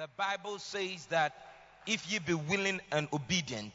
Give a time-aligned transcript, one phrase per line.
[0.00, 1.34] The Bible says that
[1.86, 3.74] if ye be willing and obedient,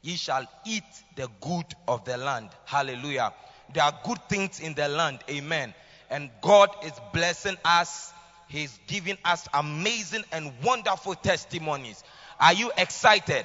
[0.00, 0.84] ye shall eat
[1.16, 2.48] the good of the land.
[2.64, 3.34] Hallelujah.
[3.74, 5.18] There are good things in the land.
[5.28, 5.74] Amen.
[6.08, 8.10] And God is blessing us.
[8.48, 12.02] He's giving us amazing and wonderful testimonies.
[12.40, 13.44] Are you excited?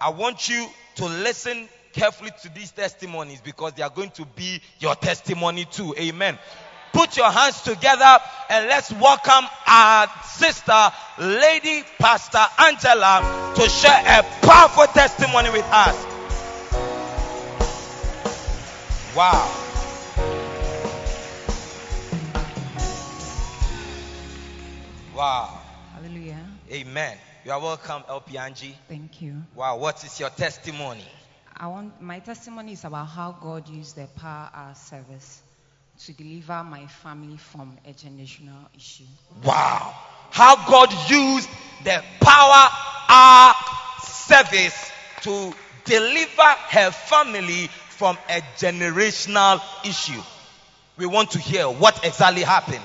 [0.00, 4.62] I want you to listen carefully to these testimonies because they are going to be
[4.78, 5.94] your testimony too.
[5.98, 6.38] Amen.
[6.98, 8.18] Put your hands together
[8.50, 15.94] and let's welcome our sister, Lady Pastor Angela, to share a powerful testimony with us.
[19.14, 19.48] Wow.
[25.14, 25.60] Wow.
[25.94, 26.44] Hallelujah.
[26.72, 27.16] Amen.
[27.44, 28.76] You are welcome, LP Angie.
[28.88, 29.44] Thank you.
[29.54, 29.76] Wow.
[29.76, 31.04] What is your testimony?
[31.56, 35.42] I want my testimony is about how God used the power hour service
[36.06, 39.04] to deliver my family from a generational issue.
[39.44, 39.94] Wow.
[40.30, 41.48] How God used
[41.84, 42.68] the power
[43.08, 43.54] hour
[44.02, 44.90] service
[45.22, 45.52] to
[45.84, 50.20] deliver her family from a generational issue.
[50.96, 52.82] We want to hear what exactly happened.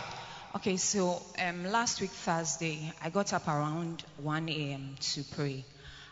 [0.56, 4.96] Okay, so um, last week Thursday, I got up around 1 a.m.
[5.00, 5.66] to pray.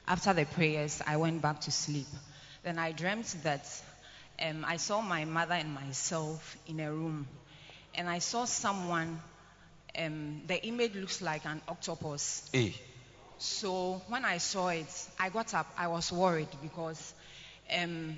[0.08, 2.08] After the prayers, I went back to sleep.
[2.64, 3.66] Then I dreamt that
[4.42, 7.28] um, I saw my mother and myself in a room,
[7.96, 9.22] and I saw someone.
[9.98, 12.50] Um, the image looks like an octopus.
[12.54, 12.74] Hey.
[13.38, 14.88] So when I saw it,
[15.20, 15.68] I got up.
[15.78, 17.14] I was worried because
[17.76, 18.16] um,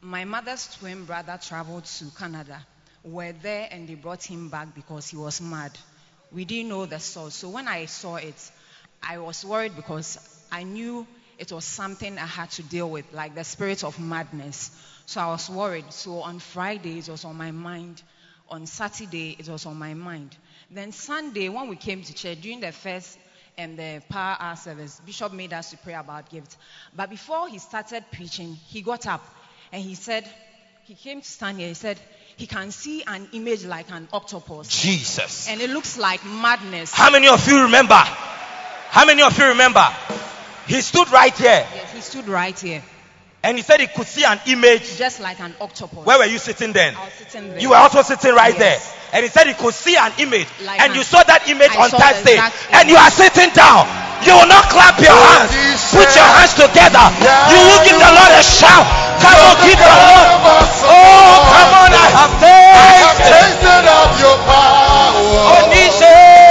[0.00, 2.64] my mother's twin brother traveled to Canada.
[3.04, 5.76] Were there and they brought him back because he was mad.
[6.30, 7.34] We didn't know the source.
[7.34, 8.50] So when I saw it,
[9.02, 10.18] I was worried because
[10.50, 11.06] I knew
[11.42, 14.70] it was something I had to deal with, like the spirit of madness.
[15.06, 15.92] So I was worried.
[15.92, 18.00] So on Friday, it was on my mind.
[18.48, 20.36] On Saturday, it was on my mind.
[20.70, 23.18] Then Sunday, when we came to church, during the first
[23.58, 26.56] and the power hour service, Bishop made us to pray about gifts.
[26.94, 29.24] But before he started preaching, he got up
[29.72, 30.24] and he said,
[30.84, 31.66] he came to stand here.
[31.66, 31.98] He said,
[32.36, 34.68] he can see an image like an octopus.
[34.68, 35.48] Jesus.
[35.48, 36.92] And it looks like madness.
[36.92, 37.94] How many of you remember?
[37.94, 39.84] How many of you remember?
[40.66, 42.82] He stood right here Yes, he stood right here,
[43.42, 44.96] and he said he could see an image.
[44.96, 46.06] just like an octopus.
[46.06, 46.94] Where were you sitting then?
[46.94, 47.58] I was sitting there.
[47.60, 48.60] You were also sitting right Yes.
[48.60, 48.80] there.
[49.14, 50.46] And he said he could see an image.
[50.64, 52.38] Like and an- you saw that image I on saw the Thursday.
[52.72, 53.84] And you are sitting down.
[54.24, 55.50] You will not clap your hands.
[55.90, 57.04] Put your hands together.
[57.50, 58.86] You will give the Lord a shout.
[59.20, 60.26] Come on, give the Lord.
[60.86, 63.34] Oh, come on, I have tasted.
[63.34, 65.58] tasted of your power.
[65.58, 66.41] Onishe.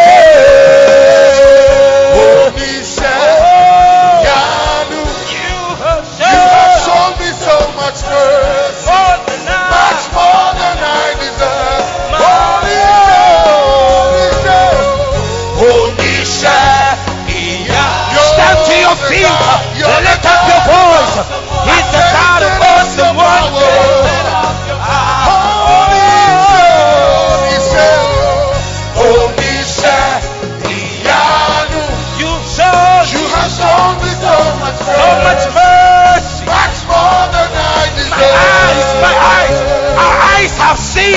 [40.71, 41.15] Have seen.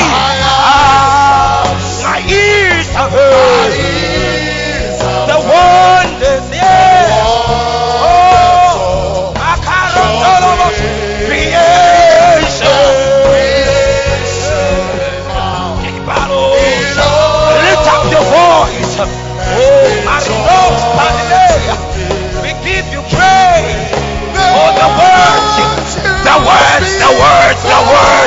[3.15, 4.04] Heard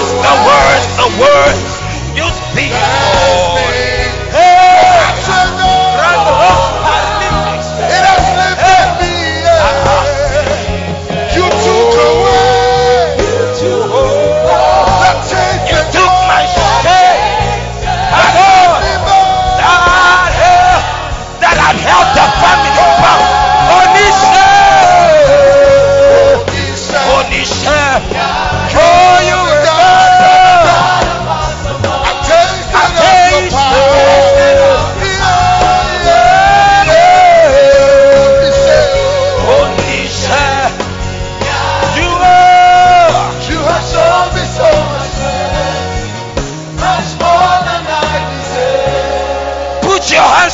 [0.06, 1.77] the words, the words, the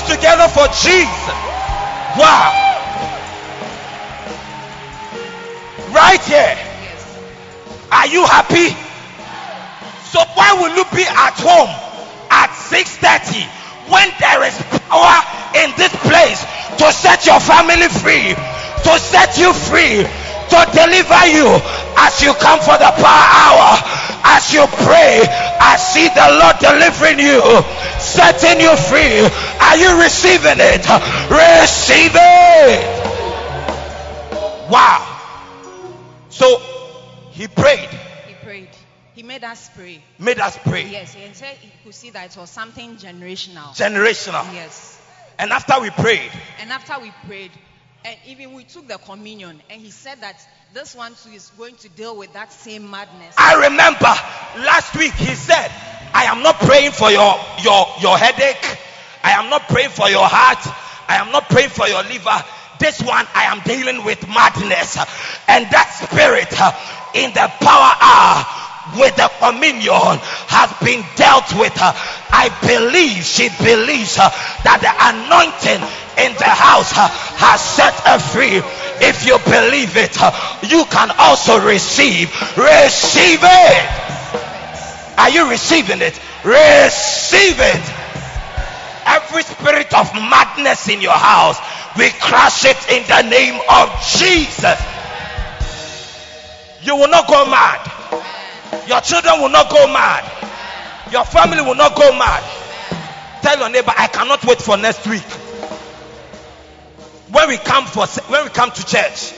[0.01, 1.37] together for Jesus.
[2.17, 2.49] Wow.
[5.93, 6.57] Right here.
[7.91, 8.73] Are you happy?
[10.09, 11.69] So why will you be at home
[12.31, 13.45] at 6:30
[13.89, 14.57] when there is
[14.89, 15.21] power
[15.61, 16.41] in this place
[16.77, 21.49] to set your family free, to set you free, to deliver you
[21.97, 23.77] as you come for the power hour,
[24.23, 25.21] as you pray,
[25.65, 27.39] I see the Lord delivering you,
[27.99, 29.23] setting you free.
[29.63, 30.83] Are you receiving it?
[31.31, 33.03] Receive it.
[34.69, 34.99] Wow.
[36.29, 36.59] So
[37.31, 37.89] he prayed,
[38.27, 38.69] He prayed.
[39.15, 40.01] He made us pray.
[40.19, 40.87] made us pray.
[40.89, 43.75] Yes, and said he could see that it was something generational.
[43.77, 44.43] Generational.
[44.53, 44.99] Yes.
[45.39, 47.51] And after we prayed, And after we prayed,
[48.05, 50.35] and even we took the communion, and he said that
[50.73, 53.35] this one too is going to deal with that same madness.
[53.37, 54.09] I remember
[54.65, 55.69] last week he said,
[56.13, 58.79] I am not praying for your, your, your headache.
[59.23, 60.65] I am not praying for your heart.
[61.07, 62.41] I am not praying for your liver.
[62.79, 64.97] This one I am dealing with madness.
[65.47, 66.49] And that spirit
[67.13, 68.63] in the power hour
[68.97, 70.17] with the communion
[70.49, 71.73] has been dealt with.
[71.77, 77.07] I believe she believes that the anointing in the house uh,
[77.37, 78.61] has set her free.
[79.01, 80.31] If you believe it, uh,
[80.63, 82.29] you can also receive.
[82.57, 84.13] Receive it.
[85.17, 86.19] Are you receiving it?
[86.43, 87.83] Receive it.
[89.05, 91.59] Every spirit of madness in your house,
[91.97, 94.79] we crush it in the name of Jesus.
[96.81, 97.79] You will not go mad.
[98.87, 100.23] Your children will not go mad.
[101.11, 102.43] Your family will not go mad.
[103.41, 105.23] Tell your neighbor, I cannot wait for next week.
[107.33, 109.33] When we come for when we come to church,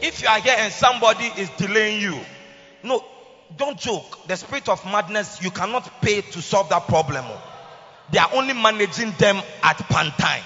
[0.00, 2.16] if you are here and somebody is delaying you,
[2.84, 3.04] no,
[3.56, 4.28] don't joke.
[4.28, 7.24] The spirit of madness, you cannot pay to solve that problem.
[8.12, 10.44] They are only managing them at pan time.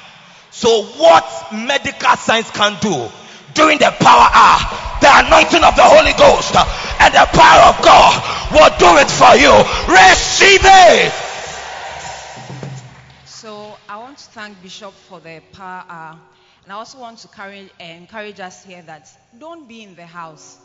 [0.51, 3.11] So what medical science can do
[3.53, 8.17] during the power hour, the anointing of the Holy Ghost and the power of God
[8.53, 9.53] will do it for you.
[9.93, 11.13] Receive it.
[13.27, 16.19] So I want to thank Bishop for the power hour.
[16.70, 20.56] And I also want to uh, encourage us here that don't be in the house.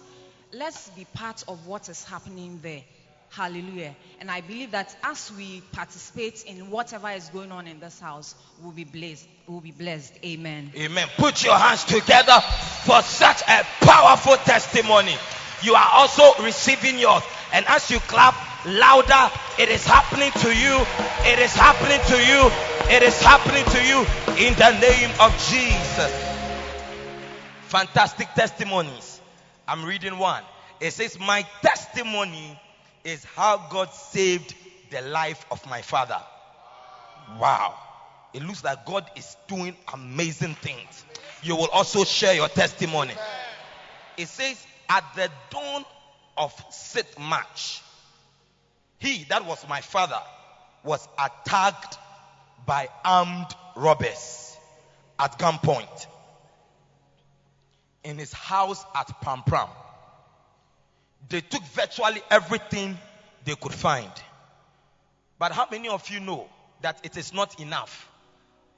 [0.53, 2.83] Let's be part of what is happening there.
[3.31, 3.95] Hallelujah.
[4.19, 8.35] And I believe that as we participate in whatever is going on in this house,
[8.61, 9.27] we'll be blessed.
[9.47, 10.13] We'll be blessed.
[10.23, 10.71] Amen.
[10.75, 11.07] Amen.
[11.17, 12.39] Put your hands together
[12.83, 15.15] for such a powerful testimony.
[15.61, 17.23] You are also receiving yours.
[17.53, 18.35] And as you clap
[18.65, 20.85] louder, it is happening to you.
[21.23, 22.51] It is happening to you.
[22.95, 23.99] It is happening to you
[24.45, 26.11] in the name of Jesus.
[27.67, 29.19] Fantastic testimonies.
[29.67, 30.43] I'm reading one.
[30.79, 32.59] It says, My testimony
[33.03, 34.53] is how God saved
[34.91, 36.21] the life of my father.
[37.39, 37.75] Wow.
[38.33, 41.05] It looks like God is doing amazing things.
[41.41, 43.13] You will also share your testimony.
[44.17, 45.85] It says, At the dawn
[46.37, 47.81] of Sith March,
[48.99, 50.21] he, that was my father,
[50.83, 51.97] was attacked
[52.65, 54.57] by armed robbers
[55.19, 56.07] at gunpoint
[58.03, 59.69] in his house at Pampram.
[61.29, 62.97] They took virtually everything
[63.45, 64.11] they could find.
[65.39, 66.47] But how many of you know
[66.81, 68.09] that it is not enough?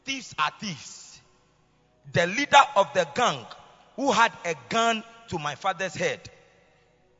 [0.06, 1.22] Thieves are thieves.
[2.14, 3.46] The leader of the gang,
[3.98, 6.22] who had a gun to my father's head,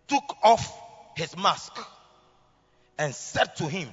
[0.07, 0.74] took off
[1.17, 1.74] his mask
[2.98, 3.89] and said to him,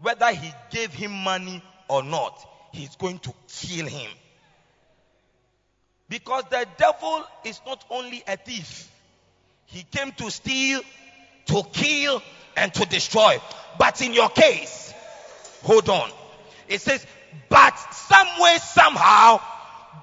[0.00, 4.10] whether he gave him money or not, he's going to kill him.
[6.08, 8.90] Because the devil is not only a thief,
[9.66, 10.80] he came to steal,
[11.46, 12.22] to kill,
[12.56, 13.38] and to destroy.
[13.78, 14.92] But in your case,
[15.62, 16.10] hold on.
[16.66, 17.06] It says,
[17.48, 19.40] but some way, somehow,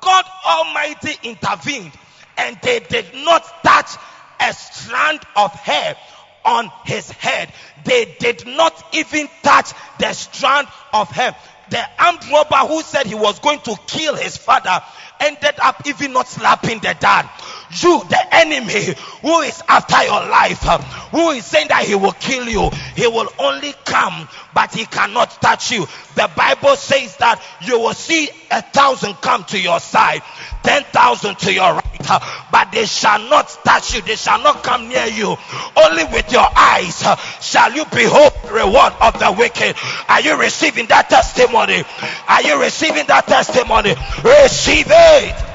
[0.01, 1.91] God Almighty intervened
[2.37, 3.91] and they did not touch
[4.39, 5.95] a strand of hair
[6.43, 7.51] on his head.
[7.83, 11.35] They did not even touch the strand of hair.
[11.69, 14.81] The armed robber who said he was going to kill his father
[15.19, 17.27] ended up even not slapping the dad.
[17.72, 20.77] You, the enemy who is after your life, uh,
[21.12, 25.41] who is saying that he will kill you, he will only come, but he cannot
[25.41, 25.88] touch you.
[26.15, 30.22] The Bible says that you will see a thousand come to your side,
[30.63, 32.19] ten thousand to your right, uh,
[32.51, 35.36] but they shall not touch you, they shall not come near you.
[35.75, 39.75] Only with your eyes uh, shall you behold the reward of the wicked.
[40.07, 41.84] Are you receiving that testimony?
[42.27, 43.95] Are you receiving that testimony?
[44.24, 45.54] Receive it.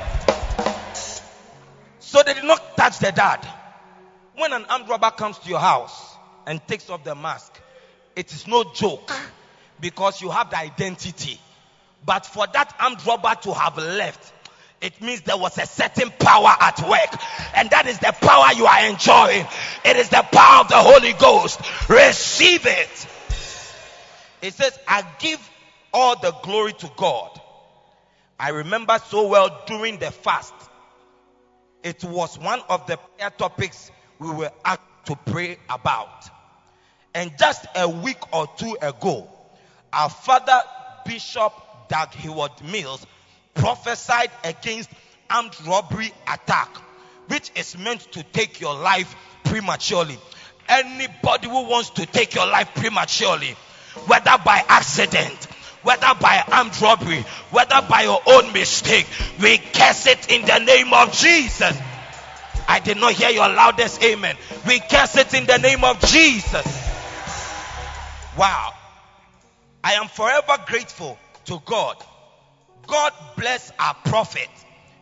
[2.11, 3.47] So they did not touch the dad.
[4.35, 7.61] When an armed robber comes to your house and takes off the mask,
[8.17, 9.12] it is no joke
[9.79, 11.38] because you have the identity
[12.05, 14.33] But for that armed robber to have left,
[14.81, 17.23] it means there was a certain power at work.
[17.55, 19.47] And that is the power you are enjoying.
[19.85, 21.61] It is the power of the Holy Ghost.
[21.88, 23.07] Receive it.
[24.43, 25.38] It says, I give
[25.93, 27.40] all the glory to God.
[28.40, 30.55] I remember so well during the fast.
[31.82, 36.28] It was one of the prayer topics we were asked to pray about.
[37.14, 39.28] And just a week or two ago,
[39.92, 40.60] our father,
[41.06, 41.52] Bishop
[41.88, 43.04] Doug Heward Mills,
[43.54, 44.90] prophesied against
[45.28, 46.68] armed robbery attack,
[47.28, 50.18] which is meant to take your life prematurely.
[50.68, 53.56] Anybody who wants to take your life prematurely,
[54.06, 55.49] whether by accident,
[55.82, 59.06] whether by armed robbery, whether by your own mistake,
[59.40, 61.78] we curse it in the name of Jesus.
[62.68, 64.37] I did not hear your loudest amen.
[64.66, 66.66] We curse it in the name of Jesus.
[68.37, 68.75] Wow.
[69.82, 71.96] I am forever grateful to God.
[72.87, 74.49] God bless our prophet,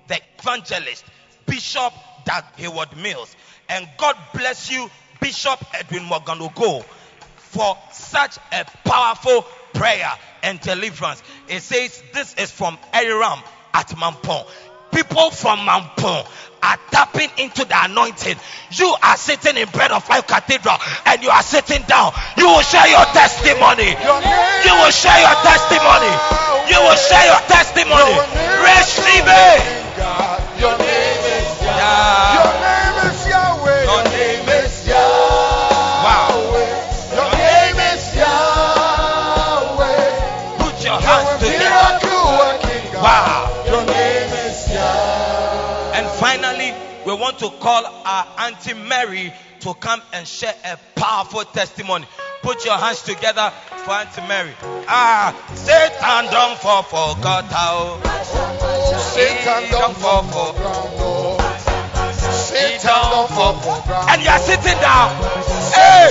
[0.06, 1.04] the evangelist,
[1.46, 1.92] Bishop
[2.24, 3.34] Doug Hayward Mills.
[3.68, 6.84] And God bless you, Bishop Edwin Morganogo,
[7.36, 9.44] for such a powerful
[9.74, 10.10] prayer
[10.42, 11.22] and deliverance.
[11.48, 13.40] It says this is from Aram
[13.74, 14.46] at Mampong.
[14.92, 16.26] People from Mampong
[16.62, 18.36] are tapping into the anointing.
[18.72, 22.12] You are sitting in Bread of Life Cathedral and you are sitting down.
[22.36, 23.90] You will share your testimony.
[24.64, 26.12] You will share your testimony.
[26.70, 28.18] You will share your testimony.
[28.64, 30.97] Receive it.
[47.28, 49.30] Want to call our Auntie Mary
[49.60, 52.06] to come and share a powerful testimony.
[52.42, 53.52] Put your hands together
[53.84, 54.52] for Auntie Mary.
[54.88, 57.44] Ah, Satan don't fall for God.
[57.50, 58.00] oh.
[59.12, 61.36] Satan don't fall for oh.
[62.22, 64.08] Satan don't fall for ground.
[64.10, 65.12] And you are sitting down.
[65.76, 66.08] Hey,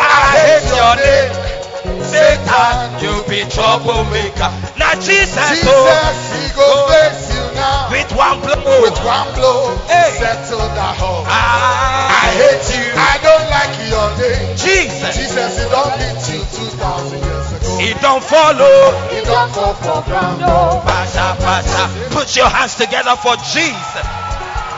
[0.00, 1.61] I hate your name.
[2.04, 4.50] Satan, you be troublemaker.
[4.78, 7.90] Now Jesus, Jesus, oh, he go face you now.
[7.90, 8.82] with one blow.
[8.82, 10.16] With one blow, Hey.
[10.18, 11.24] settle the whole.
[11.26, 12.86] Ah, I hate you.
[12.96, 14.56] I don't like your name.
[14.56, 16.40] Jesus, Jesus, he don't beat you
[16.70, 17.78] 2,000 years ago.
[17.78, 18.92] he don't follow.
[19.10, 20.40] He don't fall for ground.
[20.40, 20.82] No.
[20.84, 22.10] Pasha, pasha.
[22.10, 24.06] Put your hands together for Jesus.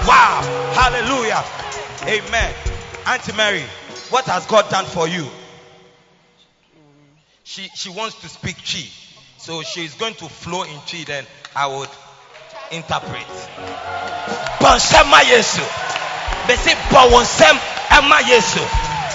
[0.07, 0.43] Wow.
[0.75, 1.43] Hallelujah.
[2.07, 2.54] Amen.
[3.07, 3.62] Auntie Mary,
[4.11, 5.26] what has God done for you?
[7.45, 8.89] She she wants to speak Twi.
[9.37, 11.91] So she's going to flow in Twi, then I would
[12.73, 13.29] interpret.
[14.59, 15.61] Bonsema Yesu.
[16.49, 17.57] They say Bonsem
[17.91, 18.65] Emma Yesu.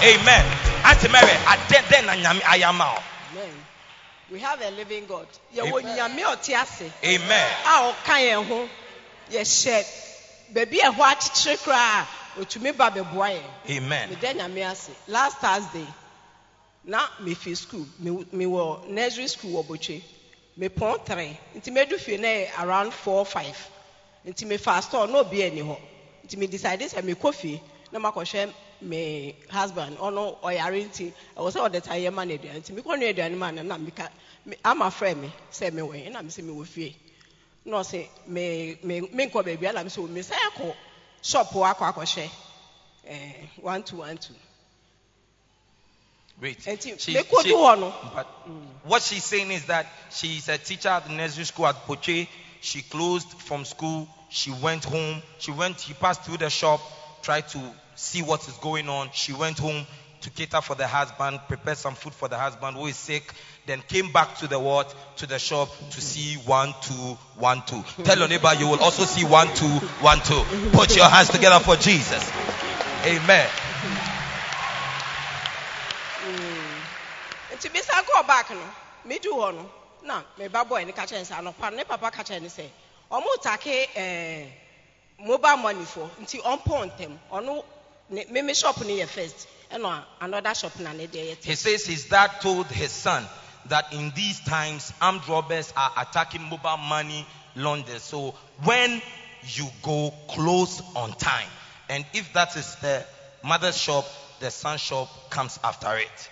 [0.02, 0.46] Amen.
[0.86, 1.58] Auntie Mary, I
[1.90, 3.02] then I am out.
[3.32, 3.50] Amen.
[4.30, 5.26] We have a living God.
[5.54, 7.50] Yɛwɔ nyame a ɔte ase Amen.
[7.66, 8.68] a ɔka yɛn ho
[9.32, 9.84] yɛhyɛ
[10.54, 12.06] baabi a ɛhɔ akyekyere koraa
[12.38, 13.70] otumi ba bɛboa yɛn.
[13.70, 14.10] Amen.
[14.10, 14.90] Meda nyame ase.
[15.08, 15.86] Last Thursday
[16.84, 20.02] na mefi school me mewɔ nursery school wɔ Botwe.
[20.58, 21.38] Mepɔn three.
[21.56, 23.56] Nti medu fie na yɛ around four five.
[24.26, 25.76] Nti mefa store na obi ani hɔ.
[26.26, 27.60] Nti me decide sɛ mekɔ fie
[27.92, 29.96] na makɔhwɛ me husband.
[29.98, 32.60] Ɔno ɔyare nti ɛwɔ sɛ ɔde ta yɛ ma no aduane.
[32.62, 34.08] Nti mekɔ no aduane ma no na meka
[34.46, 36.96] me- ama frɛ me sɛ mewɔ yi na mesɛ mewɔ fie.
[37.64, 40.74] Na ɔse me me menkɔ baabi a na mesɛ me sɛ ɛkɔ
[41.22, 42.30] shop akɔ akɔhwɛ.
[43.62, 44.34] One two one two
[46.40, 46.66] Wait.
[46.66, 47.52] Eh, nti She- she-
[48.14, 48.62] But mm.
[48.84, 52.28] what she's saying is that she's a teacher at the nursery school at Botwe.
[52.60, 54.08] She closed from school.
[54.30, 55.22] She went home.
[55.38, 56.80] She went, she passed through the shop,
[57.22, 57.58] tried to
[57.96, 59.10] see what is going on.
[59.12, 59.86] She went home
[60.22, 63.32] to cater for the husband, prepare some food for the husband who is sick,
[63.66, 64.94] then came back to the what?
[65.16, 66.92] To the shop to see one, two,
[67.38, 67.82] one, two.
[68.04, 69.66] Tell your neighbor you will also see one, two,
[70.00, 70.42] one, two.
[70.72, 72.30] Put your hands together for Jesus.
[73.06, 73.48] Amen.
[77.60, 78.64] Nti kɔɔ back no
[79.06, 79.70] medu hɔ no
[80.02, 82.48] na me ba boy ne ka kyerɛ sɛ anɔpa no ne papa ka kyerɛ ne
[82.48, 82.68] sɛ
[83.10, 84.46] ɔmo take eh,
[85.18, 85.84] mobile money
[86.20, 87.64] nti ɔmpɔ ntɛm ɔno
[88.08, 92.40] ne shop yɛ first ɛna another shop na ne deɛ yɛ He says his dad
[92.40, 93.26] told his son
[93.66, 98.02] that in these times armed robbers are attacking mobile money launderers.
[98.02, 99.02] So when
[99.44, 101.48] you go close on time,
[101.88, 103.04] and if that is the
[103.44, 104.06] mother's shop,
[104.40, 106.30] the son's shop comes after it.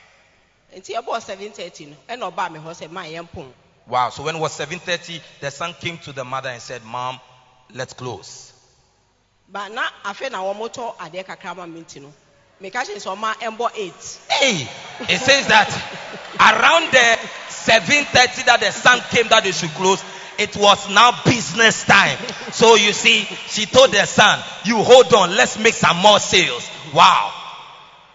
[0.77, 3.53] Nti yɛbɔɔ seven thirty no ɛna ɔbaa me hɔ sɛ maa yɛn pɔn
[3.89, 4.11] Wow.
[4.11, 7.19] So when it was 7:30, the son came to the mother and said, "Mom,
[7.73, 8.53] let's close."
[9.49, 12.13] ba na afei na wɔn tɔ adeɛ kakra ma me nti no
[12.61, 14.69] meka kyerɛ sɛ ɔma ɛmbɔ eight Hey,
[15.09, 15.69] it says that
[16.39, 20.03] around the 7:30 that the son came that they should close,
[20.37, 22.19] it was now business time.
[22.53, 26.69] So you see, she told the son, "You hold on, let's make some more sales."
[26.93, 27.33] Wow.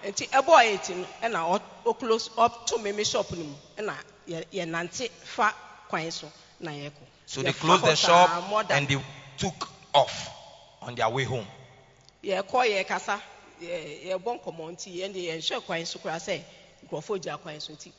[0.03, 3.95] Nti ɛbɔ eight no ɛna ɔclose ɔto meme shop no mu ɛna
[4.27, 5.53] yɛ- yɛnante fa
[5.89, 7.05] kwan so na yɛkɔ.
[7.25, 8.29] So they closed the shop
[8.69, 9.01] and they
[9.38, 10.29] took off
[10.81, 11.48] on their way home.
[12.24, 13.22] yɛkɔ yɛkasa
[13.62, 16.41] yɛ- yɛbɔ nkɔmmɔ nti yɛn de yɛnhwɛ kwan so koraa sɛ
[16.88, 17.91] nkurɔfoɔ gya kwan so nti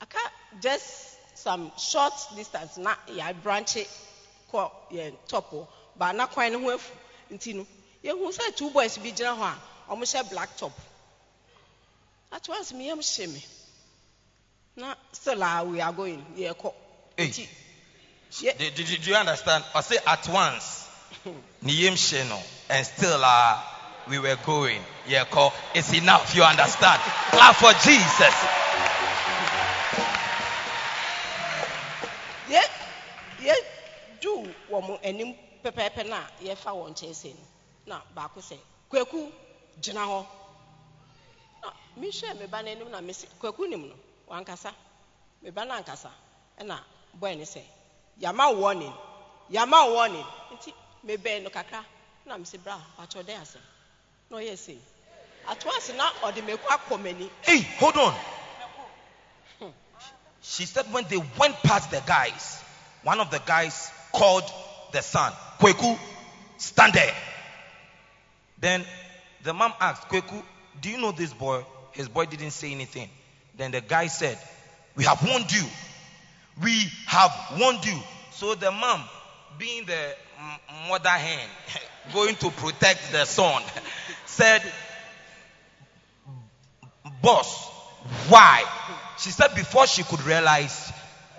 [0.00, 0.18] aka
[0.60, 3.86] just some short distance na yɛabranche
[4.52, 5.66] kɔ yɛn top hɔ.
[5.96, 6.90] Baa na kwan no ho afu.
[7.32, 7.66] Nti no
[8.04, 9.42] yɛhu sɛ two boys bi gyina hɔ
[9.88, 10.72] a ɔmohyɛ black top
[12.34, 13.44] at once meyam hye me
[14.76, 16.24] na still a we are going
[17.16, 17.48] Hey.
[18.42, 19.62] yɛ- Did, did, did you understand?
[19.74, 20.88] I say at once,
[21.62, 23.60] Niyem Sheno, and still uh,
[24.10, 24.80] we were going.
[25.06, 25.52] Yeah, call.
[25.74, 26.34] It's enough.
[26.34, 27.00] You understand?
[27.30, 28.34] Clap for Jesus.
[32.50, 32.62] yɛ
[33.40, 33.54] yɛ
[34.20, 37.34] du wɔn anim pɛpɛɛpɛ na yɛfa wɔn kyɛnsee
[37.86, 38.58] no na baako sɛ
[38.90, 39.30] kwaku
[39.80, 40.26] gyina hɔ
[41.98, 43.94] mehwɛ me ba n'anim na mesi kwaku nim no
[44.28, 44.72] wankasa.
[45.42, 46.10] Me ba no ankasa
[46.58, 46.78] ɛna
[47.20, 47.62] bɔɛ ne sɛ
[48.18, 48.94] yama warning
[49.50, 50.26] yama warning.
[50.52, 50.72] Nti
[51.06, 51.84] mebɛn no kakra
[52.26, 53.62] na mesi bra wakyɛ ɔdɛn asɛm
[54.30, 54.80] na ɔyɛ sei
[55.46, 57.30] ato ase na ɔde mako akɔ m'ani.
[57.42, 58.14] Hey, hold on.
[60.42, 62.62] She said when they went past the guys,
[63.02, 64.44] one of the guys called
[64.92, 65.98] the son, Kweku,
[66.58, 67.14] stand there.
[68.58, 68.84] Then
[69.42, 70.42] the mom asked, Kweku,
[70.80, 71.64] do you know this boy?
[71.92, 73.08] His boy didn't say anything.
[73.56, 74.38] Then the guy said,
[74.96, 75.64] We have warned you.
[76.62, 77.98] We have warned you.
[78.32, 79.02] So the mom,
[79.58, 80.14] being the
[80.88, 81.48] mother hen,
[82.12, 83.62] going to protect the son,
[84.26, 84.62] said,
[87.22, 87.68] Boss,
[88.28, 88.64] why?
[89.18, 90.92] She said before she could realize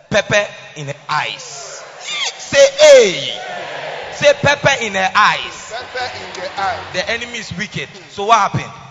[0.09, 1.83] pepper in her eyes.
[2.37, 3.41] Say, hey.
[4.13, 5.73] Say pepper in her eyes.
[5.73, 6.89] Pepper in the eye.
[6.93, 7.89] The enemy is wicked.
[8.09, 8.84] So what happened?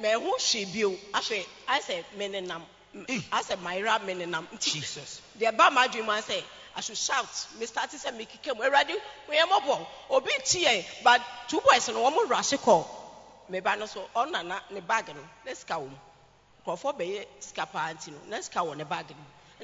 [0.00, 2.62] Ɛ- mɛho hwee bio afei asɛ menenam
[3.08, 3.20] Eh.
[3.30, 5.20] asɛ mayera menenam nti Jesus.
[5.38, 6.42] deɛ ba ma adwene mu asɛ
[6.76, 7.26] I should shout
[7.58, 8.94] mestarte sɛ mekeka mu awurade
[9.28, 12.86] woyɛ mmɔbɔ obi ti yɛ but two boys no wɔn rase kɔ
[13.48, 15.28] me ba no so ɔna na ne bag no.
[15.44, 15.96] Ne sika wɔ mu
[16.64, 19.16] nkurɔfoɔ bɛyɛ sika paa nti no ne sika wɔ ne bag no.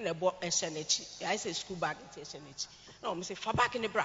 [0.02, 1.04] Ɛna ɛbɔ ɛhyɛ n'akyi.
[1.22, 2.66] Ayɛ sɛ school bag nti ɛhyɛ n'akyi.
[3.02, 4.04] Na wɔn sɛ fa bag ne bra.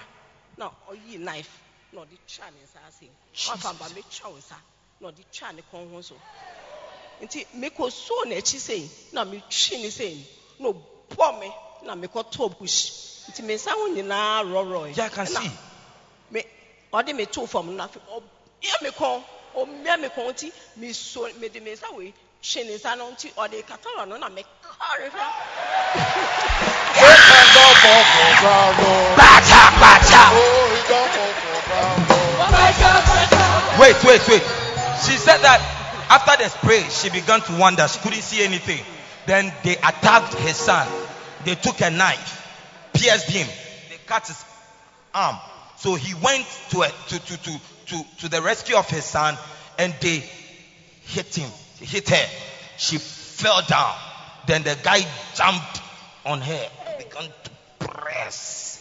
[0.57, 1.59] Na ɔyi knife.
[1.91, 3.09] Na ɔde twa ne nsa ase.
[3.49, 4.55] Wafa ba metwa wo nsa.
[5.01, 6.15] Na ɔde twa ne kɔn ho so
[7.21, 10.25] nti mekɔ so n'akyi sei na metwi ne sei
[10.59, 11.51] na ɔbɔ me
[11.83, 12.91] na mekɔtɔɔ bush
[13.29, 15.51] nti me nsa ho nyinaa rɔrɔe Yeah, Ɛna see.
[16.29, 16.43] me
[16.93, 19.23] ɔde me too fam na afei ɔbea me kɔn
[19.55, 23.65] ɔmmea me kɔn nti meso mede me nsa wei hwe ne nsa no nti ɔde
[23.65, 25.31] katara no na mekare oh.
[26.93, 27.17] Oh,
[28.41, 29.17] ground, oh.
[33.79, 34.60] Wait, wait, wait.
[35.05, 35.59] She said that
[36.09, 37.87] after the spray, she began to wonder.
[37.87, 38.83] She couldn't see anything.
[39.25, 40.87] Then they attacked his son.
[41.45, 42.47] They took a knife,
[42.93, 43.47] pierced him.
[43.89, 44.43] They cut his
[45.13, 45.37] arm.
[45.77, 49.37] So he went to, a, to, to, to, to, to the rescue of his son
[49.79, 50.23] and they
[51.03, 51.49] hit him.
[51.79, 52.29] They hit her.
[52.77, 53.95] She fell down.
[54.47, 54.99] Then the guy
[55.33, 55.81] jumped
[56.25, 58.77] on her, and began to press.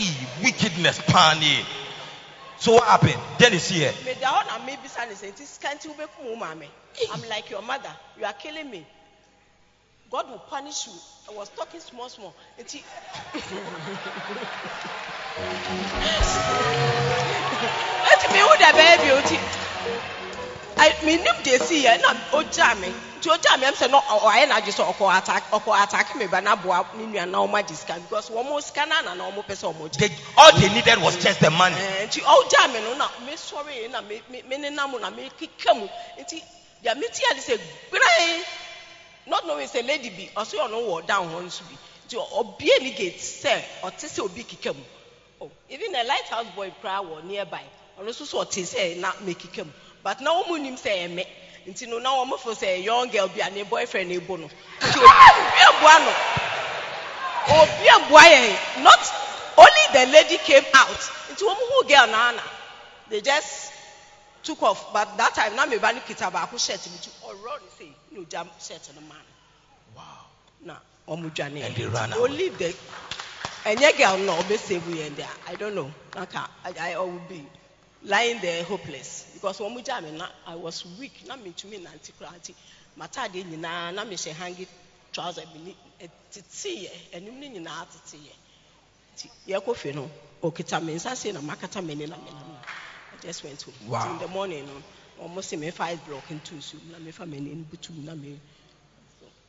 [0.00, 0.10] Ee,
[0.42, 1.64] Wickedness, panic.
[2.62, 3.18] So what happened?
[3.40, 3.92] Then you see her.
[4.04, 6.68] meda hɔ na mebisa ne sɛ nti sika nti wobɛkum wo maame
[7.12, 7.90] i'm like your mother.
[8.16, 8.86] You are killing me.
[10.08, 10.92] God will punish you.
[11.28, 12.32] I was talking small small.
[12.60, 12.80] Nti
[18.12, 19.36] nti mehu da bɛyɛ bio nti
[20.78, 24.72] I- menim deɛ si yɛ na ɔgyaa me nti ɔgyaa me ɛm sɛ ɔayɛ n'adwe
[24.72, 27.94] sɛ ɔkɔ attack ɔkɔ attack me ba na aboa ne nua na ɔma gye sika
[28.00, 30.10] because wɔn sika no ana na wɔn pɛ sɛ wɔn gye.
[30.36, 31.76] All they needed was just the money.
[31.76, 35.88] Eh, nti ɔgya me no na mesɔre na me me me nenam na mekeka mu.
[36.18, 36.42] Nti
[36.84, 37.60] deɛ meti ade sɛ
[37.92, 38.44] gbrae
[39.26, 41.76] not knowing sɛ lady bi ɔsɛ ɔno wɔ down hɔ nso bi.
[42.08, 44.82] Nti ɔbie ne gate sɛ ɔte sɛ obi keka mu.
[45.42, 47.62] Oh, even a lighthouse boy koraa wɔ nearby
[48.00, 49.70] ɔno nso so ɔte sɛ na mekeka mu.
[50.02, 51.26] But na wɔn mu nim sɛ ɛmɛ.
[51.66, 54.48] Nti no na wɔn fo sɛ young girl bi a ne boyfriend na ebo no.
[54.80, 56.12] Nti obi aboa no.
[57.60, 58.82] Obi aboa yɛn.
[58.82, 59.00] Not
[59.58, 61.00] only the lady came out.
[61.32, 62.42] Nti wɔn hu girl na ana.
[63.08, 63.72] They just
[64.42, 64.92] took off.
[64.92, 68.20] But that time na meba no kita baako shirt mi ti ɔrɔ ne sɛ na
[68.20, 69.96] ogya shirt no ma no.
[69.96, 70.26] Wow.
[70.64, 70.76] na
[71.08, 72.22] wɔn And they ran away.
[72.22, 72.74] only the
[73.64, 75.92] ɛnyɛ girl no ɔbɛ save yɛn there i don't know.
[76.14, 77.46] Naka i i will be
[78.04, 82.12] lying there hopeless because wɔn mu gya me na i was weak na mentumi nante
[82.18, 82.54] koraa nti
[82.98, 84.66] m'ataadeɛ nyinaa na mehyɛ hangi
[85.12, 85.76] trouser bi ni
[86.32, 88.18] teteyɛ anim ne nyinaa nti
[89.46, 90.10] yɛkɔ fie no
[90.42, 92.30] okita me nsa se na makata m'ani na na
[93.12, 94.12] i just went home Wow.
[94.12, 94.82] In the morning no
[95.28, 98.12] wɔn se mefa ice block nto nsuo mu na mefa m'ani no butu na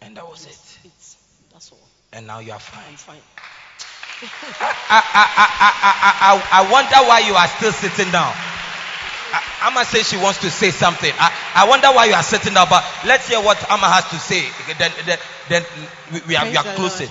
[0.02, 0.80] And that was it.
[0.86, 1.18] it's
[1.52, 1.80] that's all
[2.12, 2.84] And now you are fine.
[2.90, 3.22] i'm fine.
[4.60, 8.32] I, I, I, I, I, I wonder why you are still sitting down.
[9.34, 11.12] I, Amma says she wants to say something.
[11.18, 14.18] I, I wonder why you are sitting down, but let's hear what Amma has to
[14.18, 14.44] say.
[14.78, 15.18] Then, then,
[15.50, 15.64] then
[16.12, 17.10] we, we are, we are closing.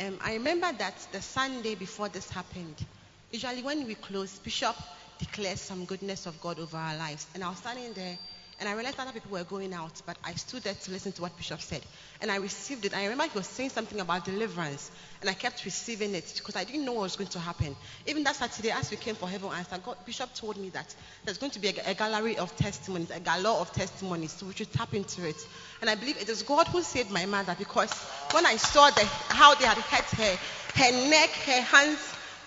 [0.00, 2.84] Um, I remember that the Sunday before this happened,
[3.30, 4.76] usually when we close, Bishop
[5.18, 7.26] declares some goodness of God over our lives.
[7.34, 8.18] And I was standing there
[8.64, 11.20] and I realized other people were going out, but I stood there to listen to
[11.20, 11.82] what Bishop said.
[12.22, 12.96] And I received it.
[12.96, 16.64] I remember he was saying something about deliverance, and I kept receiving it because I
[16.64, 17.76] didn't know what was going to happen.
[18.06, 20.94] Even that Saturday, as we came for Heaven Answer, God, Bishop told me that
[21.26, 24.54] there's going to be a, a gallery of testimonies, a galore of testimonies, so we
[24.54, 25.36] should tap into it.
[25.82, 27.92] And I believe it is God who saved my mother because
[28.32, 30.38] when I saw the, how they had hurt her,
[30.82, 31.98] her neck, her hands,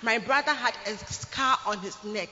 [0.01, 2.29] my brother had a scar on his neck.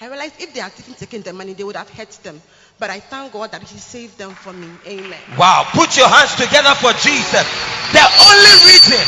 [0.00, 2.40] I realized if they had taken the money, they would have hurt them.
[2.78, 4.70] But I thank God that He saved them for me.
[4.86, 5.18] Amen.
[5.36, 5.66] Wow.
[5.74, 7.42] Put your hands together for Jesus.
[7.90, 9.02] The only reason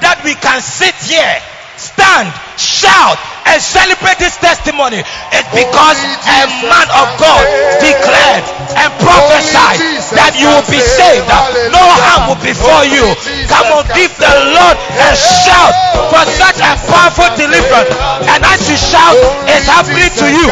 [0.00, 1.36] that we can sit here,
[1.78, 3.16] stand, shout,
[3.48, 5.00] and celebrate this testimony
[5.32, 7.42] It's because a man of God
[7.80, 8.44] declared
[8.76, 9.80] and prophesied
[10.12, 11.24] that you will be saved.
[11.72, 13.08] No harm will befall you.
[13.48, 15.72] Come on, give the Lord a shout
[16.12, 17.88] for such a powerful deliverance.
[18.28, 19.16] And as you shout,
[19.48, 20.46] it's happening to you.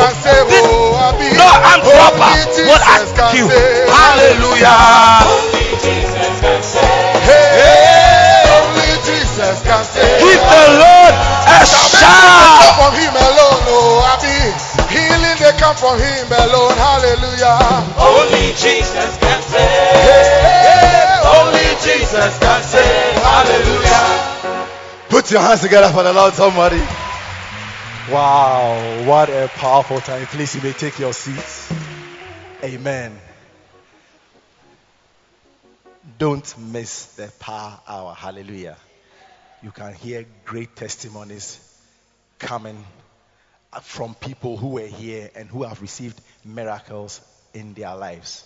[0.48, 2.32] This- no armed robber
[2.64, 3.46] will ask you.
[3.92, 4.72] Hallelujah.
[8.56, 10.18] Only Jesus can save.
[10.20, 11.05] Give the Lord
[12.06, 12.74] shout.
[12.78, 14.36] from him alone, oh, I be
[14.94, 16.74] healing they come from him alone.
[16.74, 17.58] Hallelujah.
[17.98, 20.00] Only Jesus can save.
[20.06, 23.14] Hey, Only Jesus can save.
[23.22, 24.16] Hallelujah.
[25.08, 26.82] Put your hands together for the Lord, somebody.
[28.10, 30.26] Wow, what a powerful time.
[30.26, 31.72] Please, you may take your seats.
[32.62, 33.18] Amen.
[36.18, 38.14] Don't miss the power hour.
[38.14, 38.76] Hallelujah.
[39.62, 41.60] You can hear great testimonies
[42.38, 42.84] coming
[43.82, 47.20] from people who were here and who have received miracles
[47.54, 48.44] in their lives.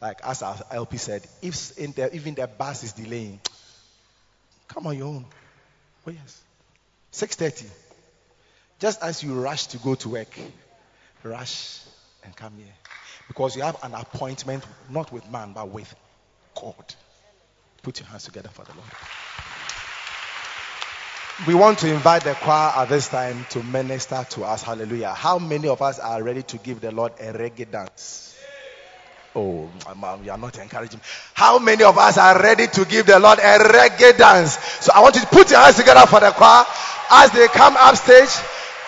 [0.00, 3.40] Like as our LP said, if the, even the bus is delaying,
[4.68, 5.26] come on your own.
[6.06, 6.40] Oh yes.
[7.12, 7.66] 6:30.
[8.78, 10.38] Just as you rush to go to work,
[11.24, 11.80] rush
[12.22, 12.74] and come here.
[13.26, 15.92] Because you have an appointment not with man but with
[16.54, 16.94] God.
[17.82, 18.88] Put your hands together for the Lord.
[21.46, 24.64] We want to invite the choir at this time to minister to us.
[24.64, 25.14] Hallelujah.
[25.14, 28.34] How many of us are ready to give the Lord a reggae dance?
[29.36, 31.00] Oh, ma'am, um, you are not encouraging.
[31.34, 34.58] How many of us are ready to give the Lord a reggae dance?
[34.80, 36.64] So I want you to put your hands together for the choir
[37.10, 38.34] as they come upstage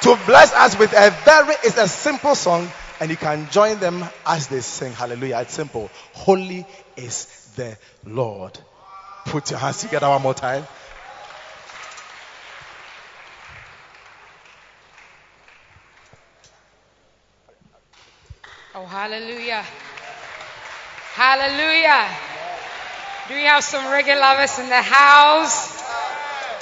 [0.03, 2.69] to bless us with a very, it's a simple song
[3.01, 4.93] and you can join them as they sing.
[4.93, 5.39] Hallelujah.
[5.43, 5.89] It's simple.
[6.15, 8.59] Holy is the Lord.
[9.27, 10.67] Put your hands together one more time.
[18.73, 19.65] Oh, hallelujah.
[21.15, 22.07] Hallelujah.
[23.27, 25.83] Do we have some reggae lovers in the house?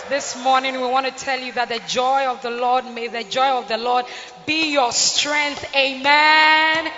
[0.09, 3.25] This morning, we want to tell you that the joy of the Lord, may the
[3.25, 4.07] joy of the Lord
[4.47, 5.62] be your strength.
[5.77, 6.90] Amen.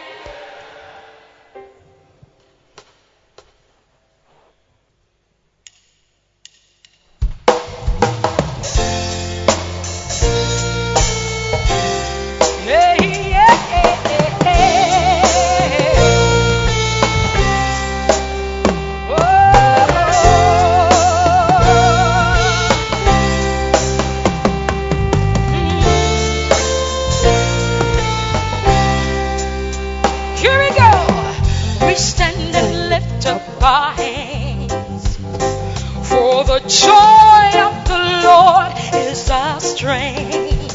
[36.51, 38.73] The joy of the Lord
[39.07, 40.75] is our strength.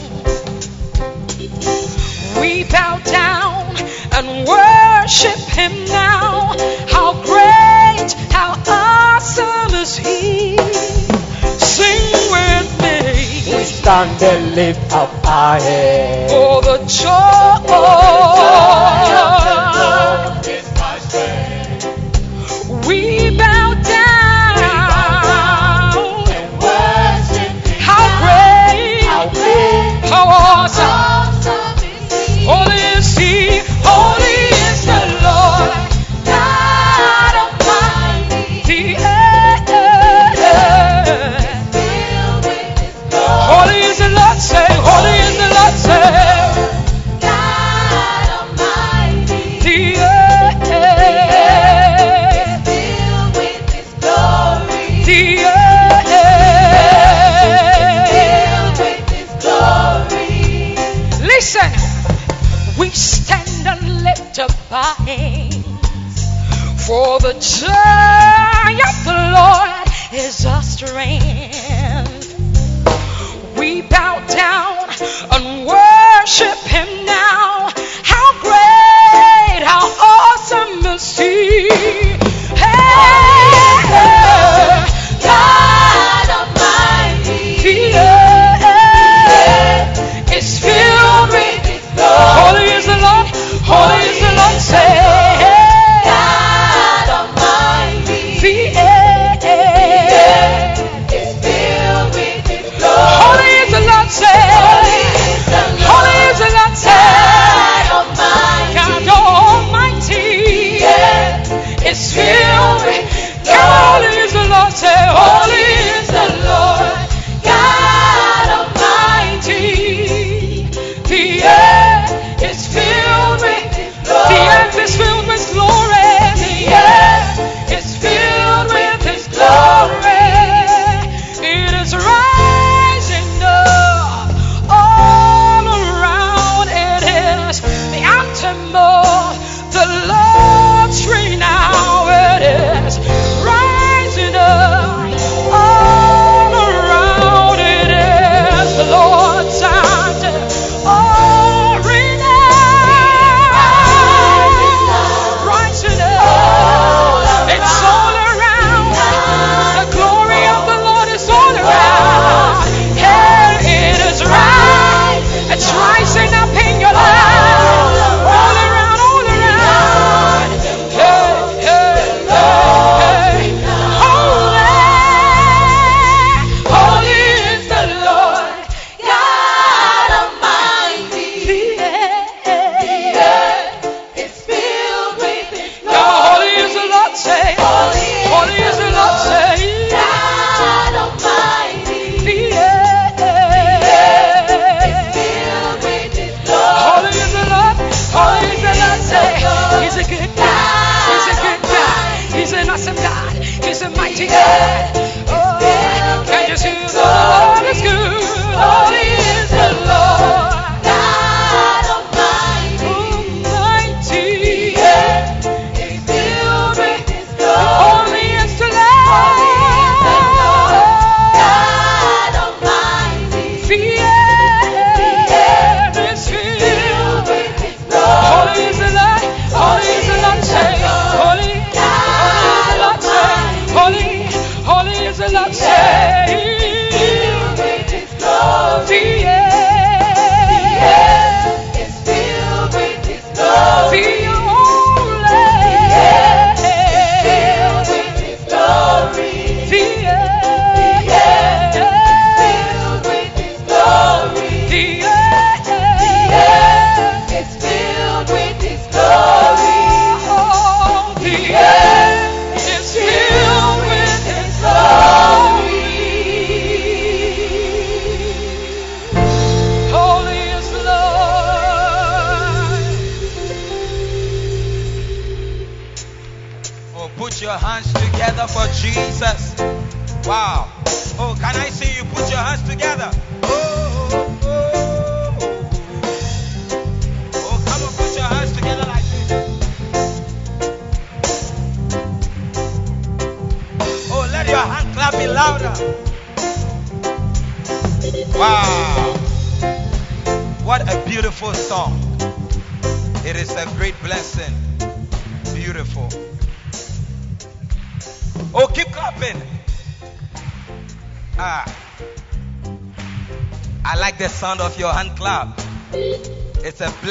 [2.39, 3.75] We bow down
[4.15, 6.55] and worship Him now.
[6.87, 10.55] How great, how awesome is He.
[11.59, 13.57] Sing with me.
[13.57, 16.31] We stand and lift up our heads.
[16.31, 17.35] For the joy.
[17.67, 19.34] We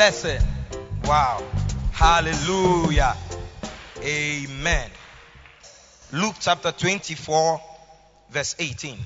[0.04, 0.46] blessing.
[1.04, 1.42] Wow.
[1.90, 3.16] Hallelujah.
[4.02, 4.90] Amen.
[6.12, 7.58] Luke chapter 24,
[8.28, 8.98] verse 18.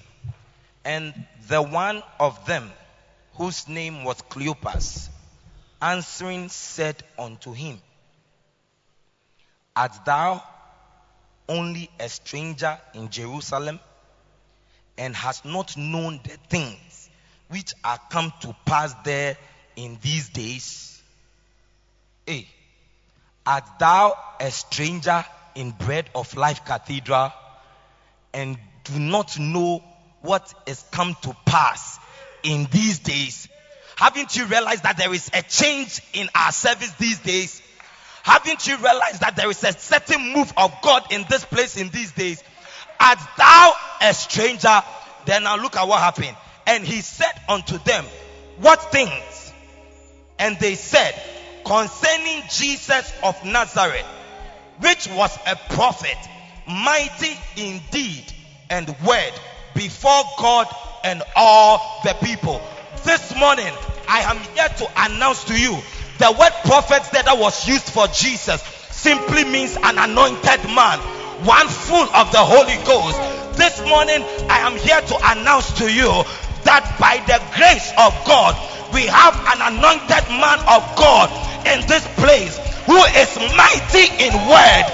[0.85, 1.15] And
[1.47, 2.69] the one of them
[3.35, 5.09] whose name was Cleopas,
[5.81, 7.79] answering, said unto him,
[9.77, 10.43] Art thou
[11.49, 13.79] only a stranger in Jerusalem,
[14.97, 17.09] and hast not known the things
[17.51, 19.37] which are come to pass there
[19.77, 20.88] in these days?
[22.29, 22.47] Hey,
[23.47, 27.33] art thou a stranger in Bread of Life Cathedral
[28.35, 29.83] and do not know
[30.21, 31.99] what has come to pass
[32.43, 33.49] in these days?
[33.97, 37.63] Haven't you realized that there is a change in our service these days?
[38.25, 41.89] Haven't you realized that there is a certain move of God in this place in
[41.89, 42.45] these days?
[43.01, 44.83] Art thou a stranger?
[45.25, 46.37] Then now look at what happened.
[46.67, 48.05] And he said unto them,
[48.59, 49.55] What things?
[50.39, 51.19] And they said,
[51.69, 54.07] Concerning Jesus of Nazareth,
[54.81, 56.17] which was a prophet,
[56.67, 58.25] mighty indeed
[58.71, 59.33] and word
[59.75, 60.67] before God
[61.05, 62.59] and all the people.
[63.05, 63.71] This morning,
[64.09, 65.77] I am here to announce to you
[66.17, 70.99] the word prophet that was used for Jesus simply means an anointed man,
[71.45, 73.59] one full of the Holy Ghost.
[73.59, 76.09] This morning, I am here to announce to you
[76.65, 78.57] that by the grace of God,
[78.95, 84.87] we have an anointed man of God in this place who is mighty in word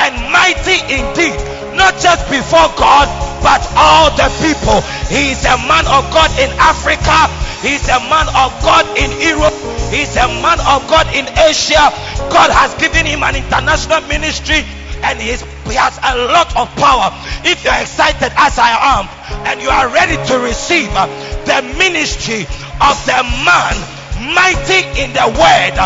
[0.00, 1.36] and mighty indeed,
[1.76, 3.06] not just before God,
[3.44, 4.80] but all the people.
[5.12, 7.28] He is a man of God in Africa.
[7.60, 9.54] he is a man of God in Europe.
[9.92, 11.92] he is a man of God in Asia.
[12.32, 14.64] God has given him an international ministry
[15.02, 17.10] and he, is, he has a lot of power.
[17.44, 19.04] If you're excited as I am
[19.50, 21.06] and you are ready to receive uh,
[21.44, 22.46] the ministry
[22.80, 23.74] of the man
[24.30, 25.76] mighty in the word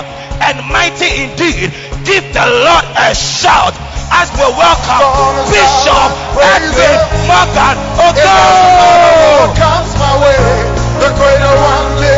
[0.43, 1.73] and mighty indeed,
[2.05, 3.75] give the Lord a shout
[4.13, 5.07] as we welcome
[5.51, 9.57] Bishop Edwin Morgan oh, Ogo.
[9.57, 10.41] comes my way,
[11.01, 12.16] the greater one lives.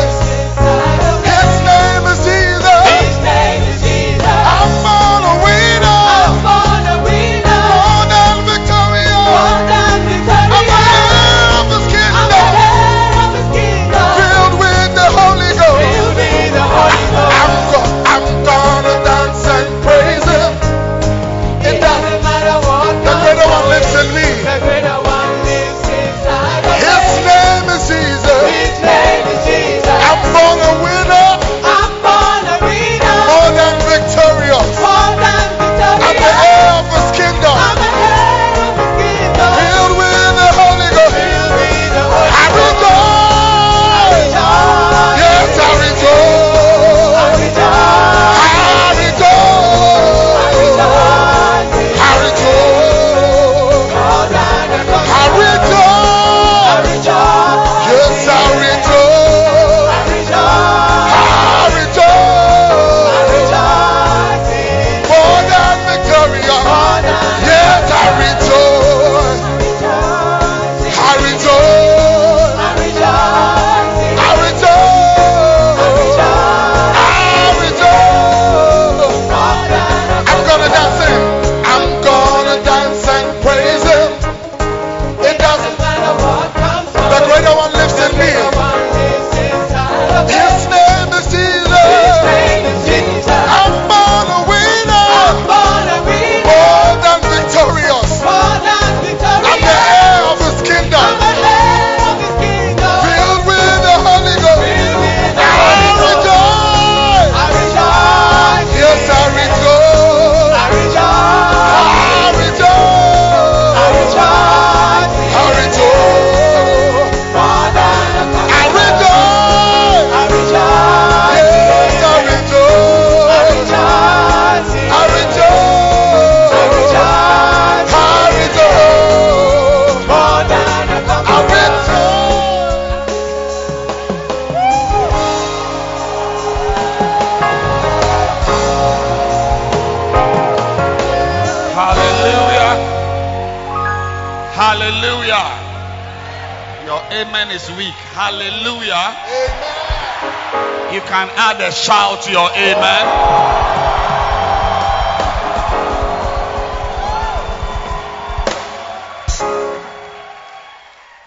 [152.31, 153.05] Your amen.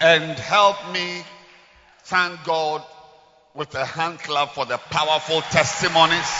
[0.01, 1.23] And help me
[2.03, 2.83] thank God
[3.55, 6.31] with a hand clap for the powerful testimonies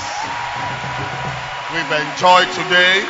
[1.73, 3.03] we've enjoyed today.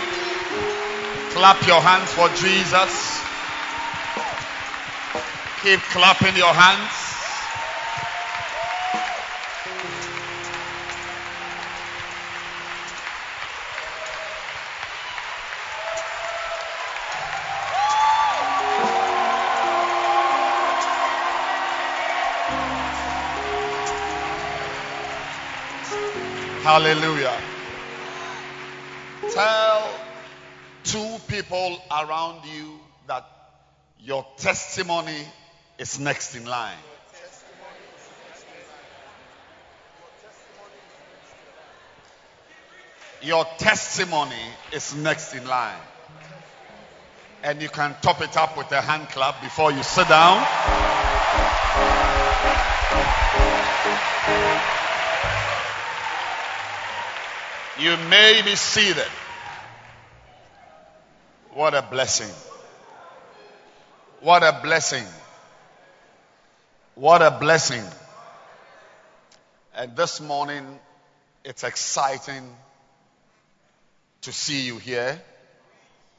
[1.31, 3.21] Clap your hands for Jesus.
[5.63, 7.12] Keep clapping your hands.
[26.63, 27.37] Hallelujah.
[29.33, 29.99] Tell
[30.85, 33.25] two people around you that
[33.99, 35.27] your testimony
[35.77, 36.77] is next in line.
[43.21, 44.31] Your testimony
[44.71, 45.75] is next in line.
[47.43, 50.39] And you can top it up with a hand clap before you sit down.
[57.79, 59.09] You may be seated.
[61.53, 62.31] What a blessing.
[64.21, 65.05] What a blessing.
[66.93, 67.83] What a blessing.
[69.75, 70.79] And this morning,
[71.43, 72.47] it's exciting
[74.21, 75.19] to see you here.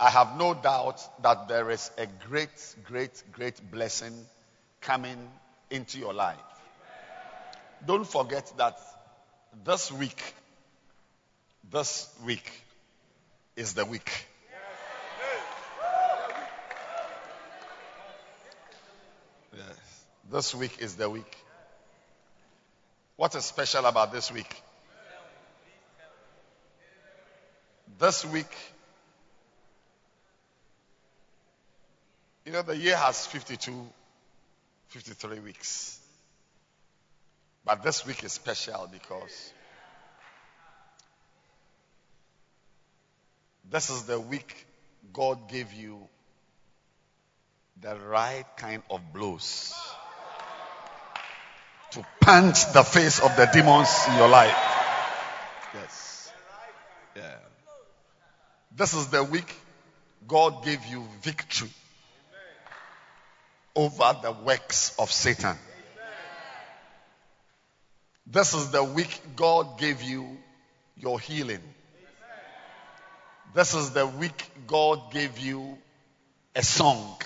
[0.00, 4.26] I have no doubt that there is a great, great, great blessing
[4.80, 5.30] coming
[5.70, 6.36] into your life.
[7.86, 8.76] Don't forget that
[9.64, 10.20] this week,
[11.70, 12.50] this week
[13.56, 14.10] is the week.
[19.52, 21.36] Yes, this week is the week.
[23.16, 24.62] What is special about this week?
[27.98, 28.52] This week,
[32.44, 33.72] you know, the year has 52,
[34.88, 36.00] 53 weeks.
[37.64, 39.52] But this week is special because
[43.74, 44.68] this is the week
[45.12, 45.98] God gave you
[47.82, 49.74] the right kind of blows
[51.90, 54.56] to punch the face of the demons in your life.
[55.74, 56.30] Yes.
[57.16, 57.34] Yeah.
[58.76, 59.52] This is the week
[60.28, 61.70] God gave you victory
[63.74, 65.56] over the works of Satan.
[68.24, 70.38] This is the week God gave you
[70.96, 71.74] your healing.
[73.54, 75.78] This is the week God gave you
[76.56, 77.16] a song.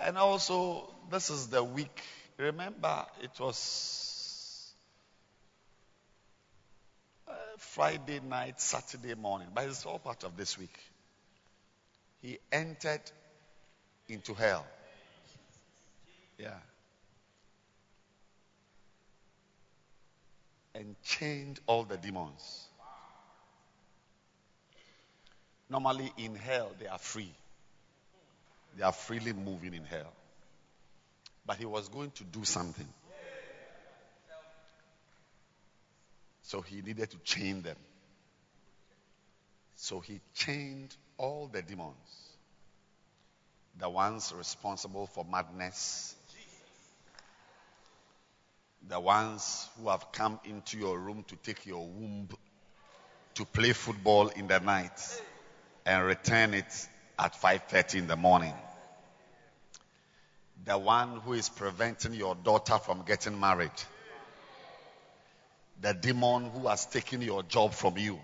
[0.00, 2.02] And also, this is the week.
[2.38, 4.72] Remember, it was
[7.28, 10.76] uh, Friday night, Saturday morning, but it's all part of this week.
[12.20, 13.02] He entered
[14.08, 14.66] into hell.
[16.36, 16.58] Yeah.
[20.74, 22.67] And chained all the demons.
[25.70, 27.30] Normally in hell, they are free.
[28.76, 30.12] They are freely moving in hell.
[31.44, 32.88] But he was going to do something.
[36.42, 37.76] So he needed to chain them.
[39.76, 41.94] So he chained all the demons.
[43.78, 46.14] The ones responsible for madness.
[48.88, 52.28] The ones who have come into your room to take your womb
[53.34, 54.98] to play football in the night
[55.88, 58.54] and return it at 5:30 in the morning.
[60.66, 63.72] The one who is preventing your daughter from getting married.
[65.80, 68.20] The demon who has taken your job from you.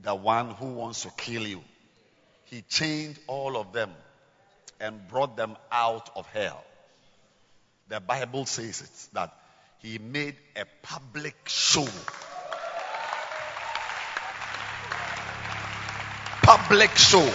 [0.00, 1.64] The one who wants to kill you.
[2.44, 3.90] He chained all of them
[4.78, 6.64] and brought them out of hell.
[7.88, 9.34] The Bible says it that
[9.78, 11.88] he made a public show.
[16.48, 17.30] Public show.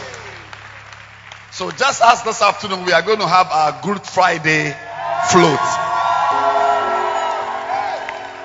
[1.51, 4.71] So just as this afternoon we are going to have our Good Friday
[5.29, 5.59] float.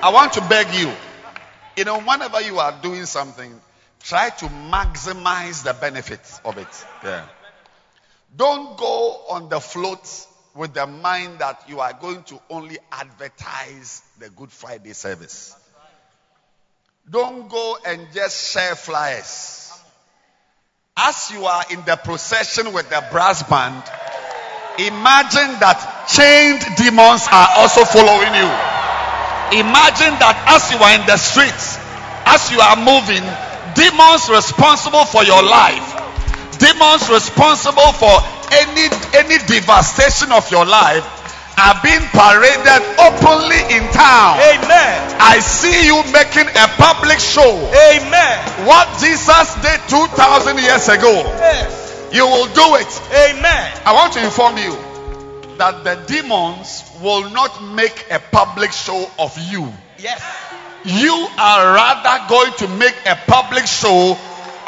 [0.04, 0.92] I want to beg you,
[1.74, 3.58] you know, whenever you are doing something,
[4.02, 6.84] try to maximize the benefits of it.
[7.02, 7.24] Yeah.
[8.36, 10.06] Don't go on the float
[10.54, 15.56] with the mind that you are going to only advertise the Good Friday service.
[17.08, 19.67] Don't go and just share flyers.
[21.00, 23.78] As you are in the procession with the brass band,
[24.82, 25.78] imagine that
[26.10, 28.50] chained demons are also following you.
[29.62, 31.78] Imagine that as you are in the streets,
[32.26, 33.22] as you are moving,
[33.78, 35.86] demons responsible for your life,
[36.58, 38.18] demons responsible for
[38.58, 41.17] any any devastation of your life
[41.58, 44.38] are being paraded openly in town.
[44.38, 44.96] Amen.
[45.20, 47.50] I see you making a public show.
[47.92, 48.36] Amen.
[48.66, 52.08] What Jesus did 2,000 years ago, Yes.
[52.12, 52.90] you will do it.
[53.12, 53.72] Amen.
[53.84, 54.76] I want to inform you
[55.58, 59.72] that the demons will not make a public show of you.
[59.98, 60.22] Yes.
[60.84, 64.16] You are rather going to make a public show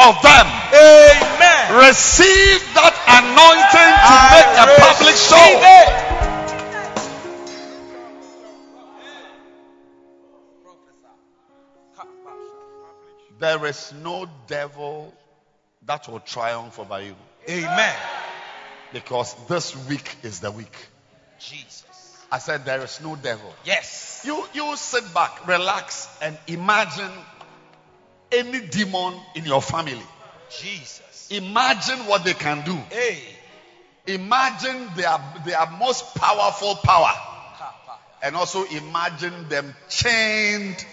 [0.00, 0.46] of them.
[0.74, 1.86] Amen.
[1.86, 5.38] Receive that anointing to I make a public show.
[5.38, 6.19] it.
[13.40, 15.14] There is no devil
[15.86, 17.16] that will triumph over you
[17.48, 17.96] Amen.
[18.92, 20.76] because this week is the week.
[21.38, 22.18] Jesus.
[22.30, 23.52] I said, There is no devil.
[23.64, 24.22] Yes.
[24.26, 27.10] You, you sit back, relax, and imagine
[28.30, 30.02] any demon in your family.
[30.50, 31.28] Jesus.
[31.30, 32.76] Imagine what they can do.
[32.90, 33.22] Hey.
[34.06, 37.12] Imagine their, their most powerful power.
[38.22, 40.84] And also imagine them chained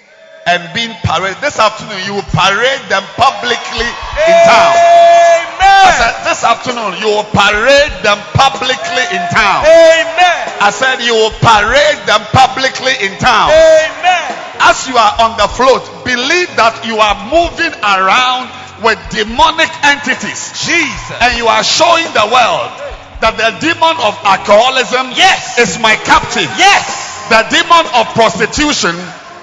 [0.47, 1.37] and being paraded.
[1.43, 3.87] This afternoon, you will parade them publicly
[4.25, 4.71] in town.
[4.79, 5.83] Amen.
[5.83, 9.67] I said, this afternoon, you will parade them publicly in town.
[9.67, 10.39] Amen.
[10.63, 13.51] I said, you will parade them publicly in town.
[13.51, 14.27] Amen.
[14.63, 18.47] As you are on the float, believe that you are moving around
[18.81, 20.55] with demonic entities.
[20.63, 21.17] Jesus.
[21.19, 22.71] And you are showing the world
[23.19, 25.57] that the demon of alcoholism Yes.
[25.59, 26.47] is my captive.
[26.55, 26.85] Yes.
[27.27, 28.95] The demon of prostitution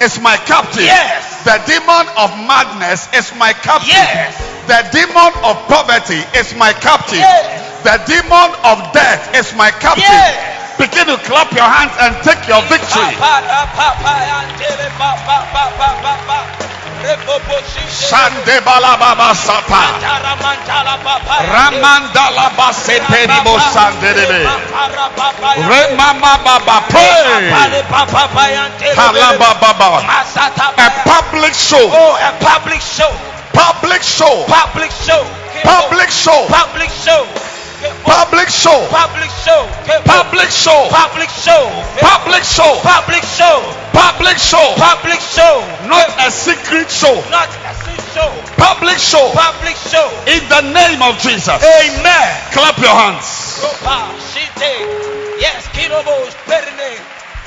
[0.02, 0.82] is my captive.
[0.84, 1.44] Yes.
[1.44, 3.92] The demon of madness is my captive.
[3.92, 4.34] Yes.
[4.66, 7.20] The demon of poverty is my captive.
[7.20, 7.84] Yes.
[7.84, 10.08] The demon of death is my captive.
[10.08, 10.63] Yes.
[10.78, 13.14] Begin to clap your hands and take your victory.
[17.04, 19.82] Shande balababa sata.
[21.52, 24.48] Ramandala baseteri bo sandebe.
[25.68, 27.52] Remama baba pray.
[28.94, 30.02] Kalaba baba.
[30.78, 31.88] A public show.
[31.92, 33.10] Oh, a public show.
[33.52, 34.44] Public show.
[34.48, 35.24] Public show.
[35.62, 36.10] Public show.
[36.10, 36.46] Public show.
[36.48, 37.53] Public show.
[38.04, 38.88] Public show.
[38.88, 39.62] Public show.
[40.04, 40.88] Public show.
[40.88, 41.64] Public show.
[42.00, 42.72] Public show.
[42.80, 43.58] Public show.
[43.92, 44.66] Public show.
[44.76, 45.54] Public show.
[45.88, 47.14] Not a secret show.
[47.28, 48.30] Not a sin show.
[48.56, 49.30] Public show.
[49.36, 50.08] Public show.
[50.26, 51.60] In the name of Jesus.
[51.60, 52.28] Amen.
[52.52, 53.60] Clap your hands.
[55.38, 56.90] Yes, kirobos, perne.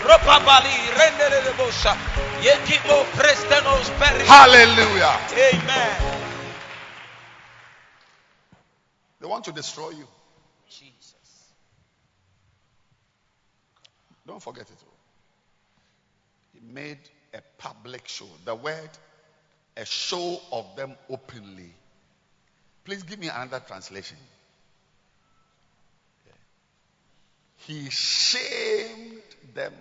[0.04, 1.96] Ropa bali, rendere de bosha.
[2.42, 4.24] Yetibo, prestenos, perne.
[4.26, 5.18] Hallelujah.
[5.32, 6.18] Amen.
[9.20, 10.08] They want to destroy you.
[10.70, 11.54] Jesus.
[14.38, 14.78] Don't forget it.
[14.86, 14.94] all.
[16.54, 17.00] He made
[17.34, 18.28] a public show.
[18.46, 18.92] The word,
[19.76, 21.74] a show of them openly.
[22.86, 24.18] Please give me another translation.
[27.66, 29.24] He shamed
[29.56, 29.74] them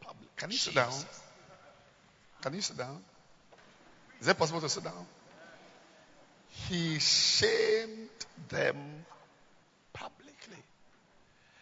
[0.00, 0.36] public.
[0.36, 0.92] Can you sit down?
[2.40, 3.02] Can you sit down?
[4.20, 5.06] Is it possible to sit down?
[6.68, 8.10] He shamed
[8.48, 9.17] them publicly.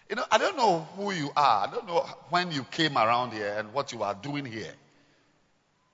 [0.09, 1.67] You know, I don't know who you are.
[1.67, 4.73] I don't know when you came around here and what you are doing here.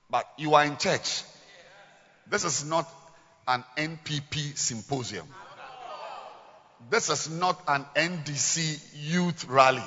[0.09, 1.23] But you are in church.
[2.29, 2.87] This is not
[3.47, 5.27] an NPP symposium.
[6.91, 9.83] This is not an NDC youth rally.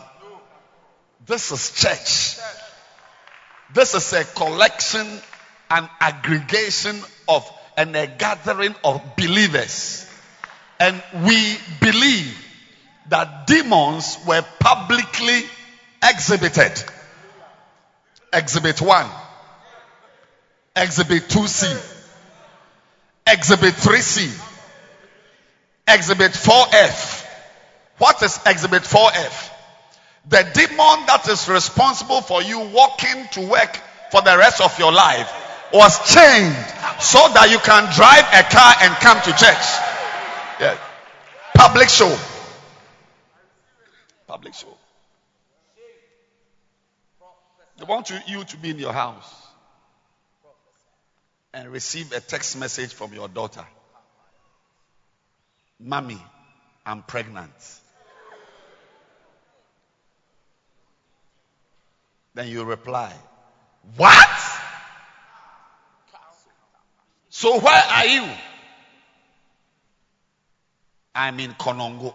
[1.24, 2.42] This is church.
[3.74, 5.06] This is a collection,
[5.70, 10.10] an aggregation of, and a gathering of believers.
[10.80, 12.45] And we believe
[13.08, 15.42] that demons were publicly
[16.02, 16.72] exhibited.
[18.32, 19.06] Exhibit 1,
[20.74, 21.94] Exhibit 2C,
[23.26, 24.42] Exhibit 3C,
[25.88, 27.24] Exhibit 4F.
[27.98, 29.50] What is Exhibit 4F?
[30.28, 33.80] The demon that is responsible for you walking to work
[34.10, 35.32] for the rest of your life
[35.72, 36.54] was chained
[37.00, 39.66] so that you can drive a car and come to church.
[40.60, 40.76] Yeah.
[41.54, 42.16] Public show.
[44.26, 44.76] Public show.
[47.78, 49.46] They want you, to be in your house
[51.52, 53.64] and receive a text message from your daughter.
[55.78, 56.20] Mommy,
[56.86, 57.52] I'm pregnant.
[62.34, 63.12] Then you reply,
[63.96, 64.28] What?
[67.28, 68.26] So where are you?
[71.14, 72.14] I'm in Konongo.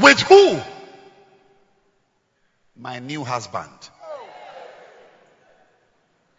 [0.00, 0.60] With who?
[2.76, 3.90] My new husband.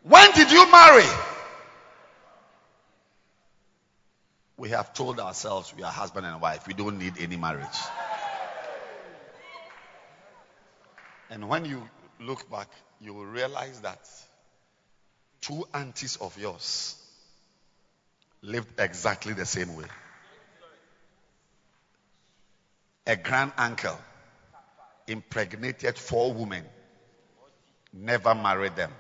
[0.03, 1.05] When did you marry?
[4.55, 6.67] We have told ourselves we are husband and wife.
[6.67, 7.67] We don't need any marriage.
[11.29, 11.87] And when you
[12.19, 12.69] look back,
[13.01, 13.99] you will realize that
[15.41, 16.95] two aunties of yours
[18.41, 19.85] lived exactly the same way.
[23.09, 23.97] A grand uncle
[25.07, 26.63] impregnated four women,
[27.91, 28.91] never married them.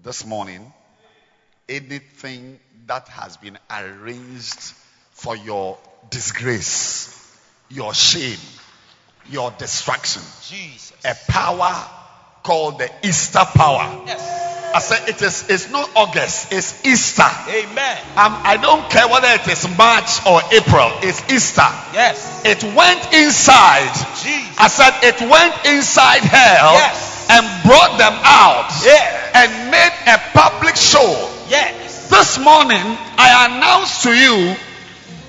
[0.00, 0.70] This morning,
[1.66, 4.74] anything that has been arranged
[5.12, 5.78] for your
[6.10, 7.40] disgrace,
[7.70, 8.36] your shame,
[9.30, 10.92] your destruction, Jesus.
[11.06, 11.74] a power
[12.42, 14.47] called the Easter power Yes.
[14.74, 17.22] I said it is it's not August, it's Easter.
[17.48, 17.96] Amen.
[18.16, 21.68] Um, I don't care whether it is March or April, it's Easter.
[21.94, 22.42] Yes.
[22.44, 23.92] It went inside.
[24.20, 24.56] Jesus.
[24.58, 27.26] I said it went inside hell Yes.
[27.30, 29.30] and brought them out Yes.
[29.34, 31.30] and made a public show.
[31.48, 32.08] Yes.
[32.10, 32.84] This morning,
[33.16, 34.56] I announce to you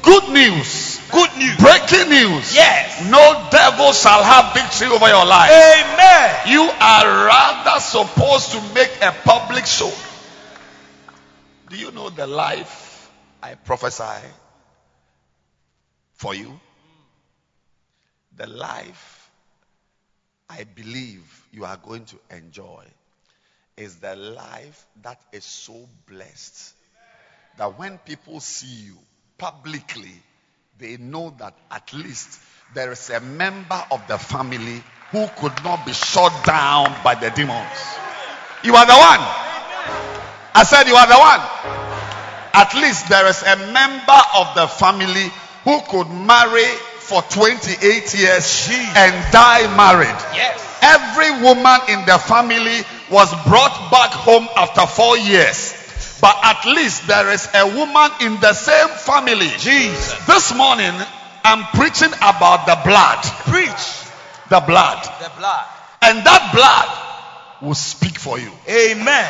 [0.01, 1.57] good news, Good news.
[1.57, 2.55] breaking news.
[2.55, 3.09] Yes.
[3.09, 5.51] No devil shall have victory over your life.
[5.51, 6.35] Amen.
[6.47, 9.91] You are rather supposed to make a public show.
[11.69, 14.27] Do you know the life I prophesy
[16.13, 16.59] for you?
[18.37, 19.29] The life
[20.49, 22.85] I believe you are going to enjoy
[23.77, 26.73] is the life that is so blessed
[27.57, 28.97] that when people see you
[29.37, 30.11] publicly,
[30.79, 32.39] they know that at least
[32.73, 37.29] there is a member of the family who could not be shut down by the
[37.31, 37.67] demons.
[38.63, 39.19] You are the one.
[40.55, 41.41] I said, You are the one.
[42.53, 45.27] At least there is a member of the family
[45.65, 50.07] who could marry for 28 years and die married.
[50.33, 50.63] Yes.
[50.81, 52.79] Every woman in the family
[53.11, 55.78] was brought back home after four years.
[56.21, 59.47] But at least there is a woman in the same family.
[59.57, 60.25] Jesus.
[60.25, 60.93] This morning,
[61.43, 63.23] I'm preaching about the blood.
[63.47, 64.05] Preach
[64.49, 65.03] The blood.
[65.21, 65.65] the blood.
[66.01, 68.51] And that blood will speak for you.
[68.67, 69.29] Amen.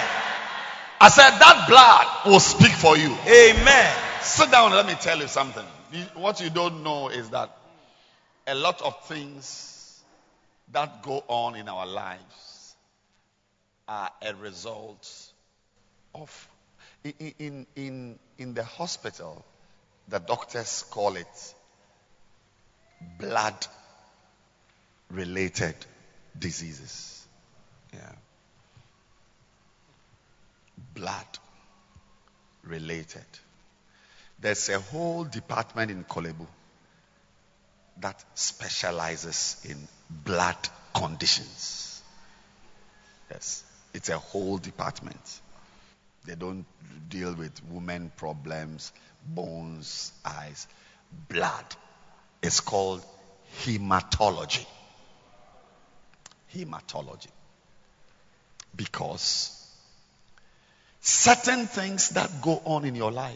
[1.01, 3.15] I said, that blood will speak for you.
[3.25, 3.95] Amen.
[4.21, 5.65] Sit down, let me tell you something.
[6.15, 7.55] What you don't know is that
[8.47, 10.01] a lot of things
[10.71, 12.75] that go on in our lives
[13.87, 15.31] are a result
[16.15, 16.48] of.
[17.03, 19.45] In, in, in, in the hospital,
[20.07, 21.53] the doctors call it
[23.17, 23.67] blood
[25.09, 25.75] related
[26.37, 27.25] diseases.
[27.93, 28.11] Yeah.
[30.93, 31.25] Blood
[32.63, 33.25] related.
[34.39, 36.47] There's a whole department in Korle Bu
[38.01, 40.57] that specializes in blood
[40.93, 42.01] conditions.
[43.29, 45.41] Yes, it's a whole department.
[46.29, 46.67] They don't
[47.09, 48.93] deal with women problems,
[49.25, 50.67] bones, eyes.
[51.27, 51.65] Blood
[52.43, 53.03] It's called
[53.63, 54.63] hematology.
[56.53, 57.31] Hematology.
[58.75, 59.73] Because
[61.01, 63.35] certain things that go on in your life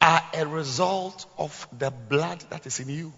[0.00, 3.12] are a result of the blood that is in you.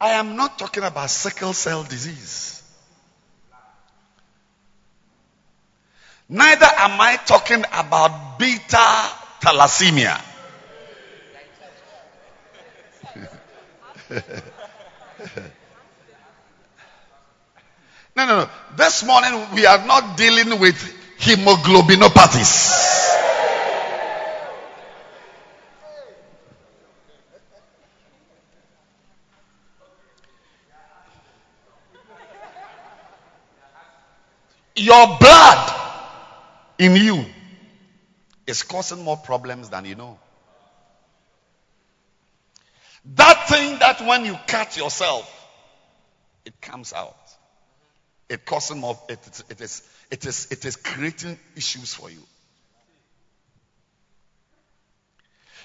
[0.00, 2.62] I am not talking about sickle cell disease.
[6.28, 9.10] Neither am I talking about beta
[9.42, 10.18] thalassemia.
[18.16, 18.48] no, no, no.
[18.76, 20.76] This morning we are not dealing with
[21.18, 23.09] hemoglobinopathies.
[34.80, 35.72] Your blood
[36.78, 37.26] in you
[38.46, 40.18] is causing more problems than you know.
[43.04, 45.30] That thing that when you cut yourself,
[46.46, 47.14] it comes out.
[48.30, 48.98] It causes more.
[49.10, 49.82] It, it, it is.
[50.10, 50.48] It is.
[50.50, 52.22] It is creating issues for you.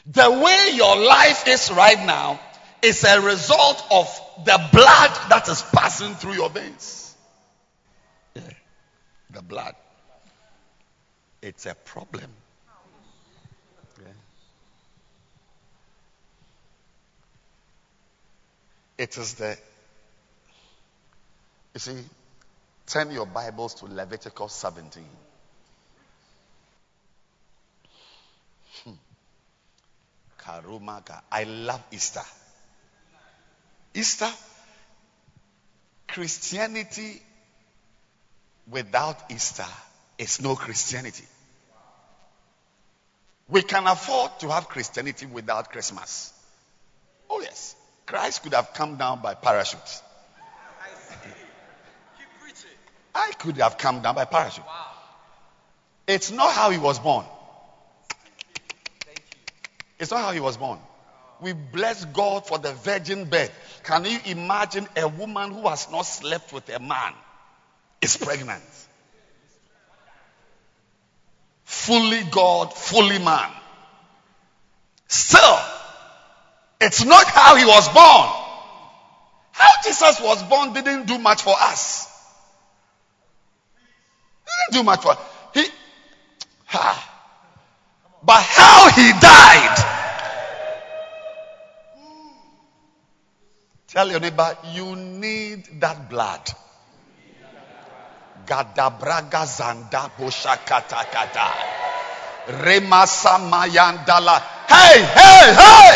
[0.08, 2.38] The way your life is right now
[2.82, 4.08] is a result of
[4.44, 7.05] the blood that is passing through your veins.
[9.36, 9.76] The blood.
[11.42, 12.32] It's a problem.
[14.00, 14.08] Yeah.
[18.98, 19.58] It is the.
[21.74, 21.98] You see,
[22.88, 25.04] turn your Bibles to Leviticus 17.
[28.86, 28.92] Hmm.
[30.40, 31.24] Karumaka.
[31.30, 32.24] I love Easter.
[33.94, 34.32] Easter,
[36.08, 37.22] Christianity
[38.70, 39.66] without Easter
[40.18, 41.26] is no Christianity.
[43.48, 46.34] We can afford to have Christianity without Christmas.
[47.30, 47.76] Oh, yes.
[48.06, 50.02] Christ could have come down by parachute.
[53.14, 54.66] I could have come down by parachute.
[54.66, 54.86] Wow.
[56.08, 57.26] It's not how he was born.
[60.00, 60.80] It's not how he was born.
[61.40, 63.52] We bless God for the virgin birth.
[63.84, 67.14] Can you imagine a woman who has not slept with a man
[68.02, 68.64] is pregnant?
[71.64, 73.52] Fully God, fully man.
[75.08, 75.60] Still,
[76.82, 78.42] it's not how he was born.
[79.52, 82.12] How Jesus was born didn't do much for us.
[84.46, 85.16] Didn't do much for
[85.54, 85.66] he.
[86.66, 87.12] Ha.
[88.24, 89.96] But how he died.
[93.88, 96.42] Tell your neighbor, you need that blood.
[98.46, 101.50] Gadabraga zanda boshakatakata.
[102.64, 104.40] Remasa mayandala.
[104.70, 105.96] Hey, hey, hey!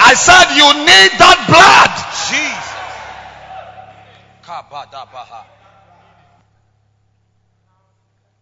[0.00, 1.92] I said you need that blood.
[2.28, 2.68] Jesus.
[4.44, 5.44] Kabadabaha.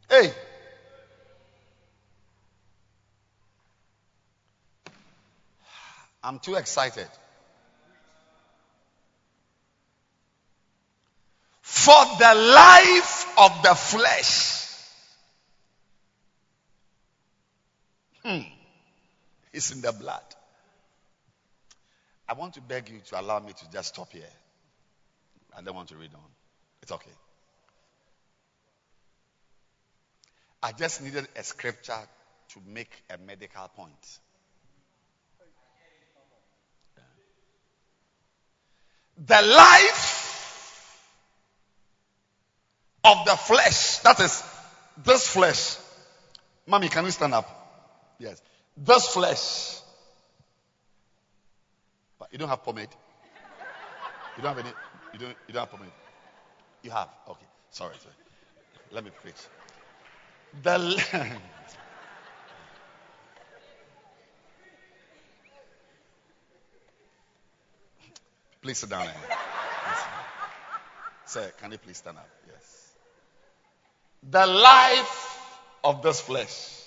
[0.08, 0.32] Hey.
[6.22, 7.08] I'm too excited.
[11.66, 14.72] For the life of the flesh
[18.24, 18.42] hmm,
[19.52, 20.22] is in the blood.
[22.28, 24.22] I want to beg you to allow me to just stop here.
[25.58, 26.20] I don't want to read on.
[26.82, 27.10] It's okay.
[30.62, 31.98] I just needed a scripture
[32.50, 34.18] to make a medical point.
[39.26, 40.15] The life
[43.06, 44.42] of the flesh, that is,
[45.04, 45.76] this flesh.
[46.66, 47.48] Mommy, can you stand up?
[48.18, 48.42] Yes.
[48.76, 49.80] This flesh.
[52.18, 52.88] But you don't have pomade.
[54.36, 54.74] You don't have any.
[55.12, 55.36] You don't.
[55.46, 55.92] You don't have pomade.
[56.82, 57.08] You have.
[57.28, 57.46] Okay.
[57.70, 57.94] Sorry.
[58.00, 58.14] sorry.
[58.90, 59.34] Let me preach.
[60.62, 61.02] The.
[68.62, 69.08] please sit down.
[71.24, 72.28] Sir, can you please stand up?
[72.52, 72.85] Yes.
[74.28, 76.82] The life of this flesh.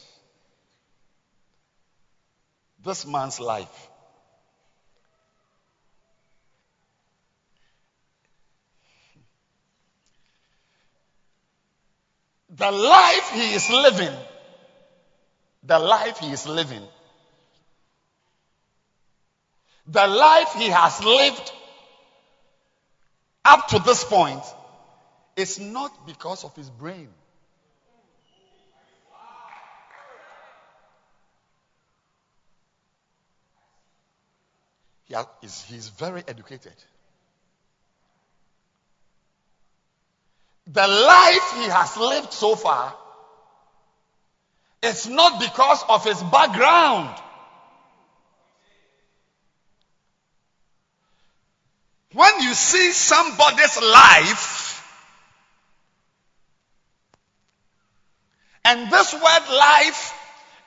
[2.83, 3.89] This man's life.
[12.49, 14.13] The life he is living,
[15.63, 16.83] the life he is living,
[19.87, 21.51] the life he has lived
[23.45, 24.43] up to this point
[25.37, 27.07] is not because of his brain.
[35.10, 36.74] He is, he's very educated.
[40.68, 42.95] The life he has lived so far
[44.84, 47.10] is not because of his background.
[52.14, 54.76] When you see somebody's life,
[58.64, 60.14] and this word life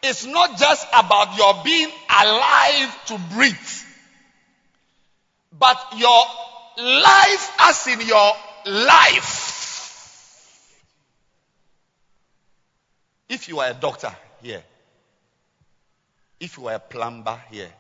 [0.03, 3.83] is not just about your being alive to breathe,
[5.59, 6.25] but your
[6.79, 8.33] life as in your
[8.67, 9.49] life.
[13.29, 14.63] If you are a doctor here,
[16.41, 17.73] if you are a plumber here,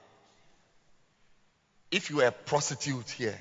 [1.91, 3.39] if you are a prostitute here,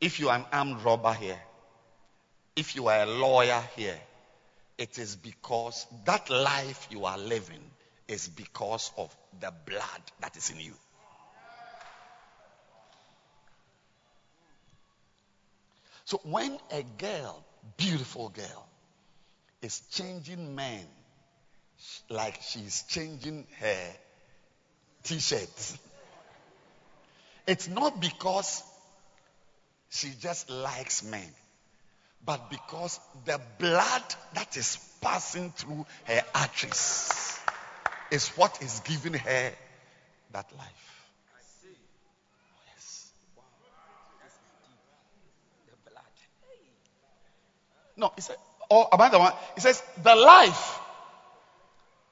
[0.00, 1.38] if you are an armed robber here,
[2.56, 3.98] if you are a lawyer here,
[4.78, 7.62] it is because that life you are living
[8.08, 10.74] is because of the blood that is in you.
[16.04, 17.44] So when a girl,
[17.76, 18.68] beautiful girl,
[19.62, 20.86] is changing men
[22.08, 23.92] like she's changing her
[25.04, 25.78] t-shirts,
[27.46, 28.62] it's not because
[29.90, 31.28] she just likes men,
[32.24, 34.02] but because the blood
[34.34, 37.38] that is passing through her arteries
[38.10, 39.52] is what is giving her
[40.32, 41.01] that life.
[47.96, 48.36] No, he said,
[48.70, 50.78] or about the one, he says, the life,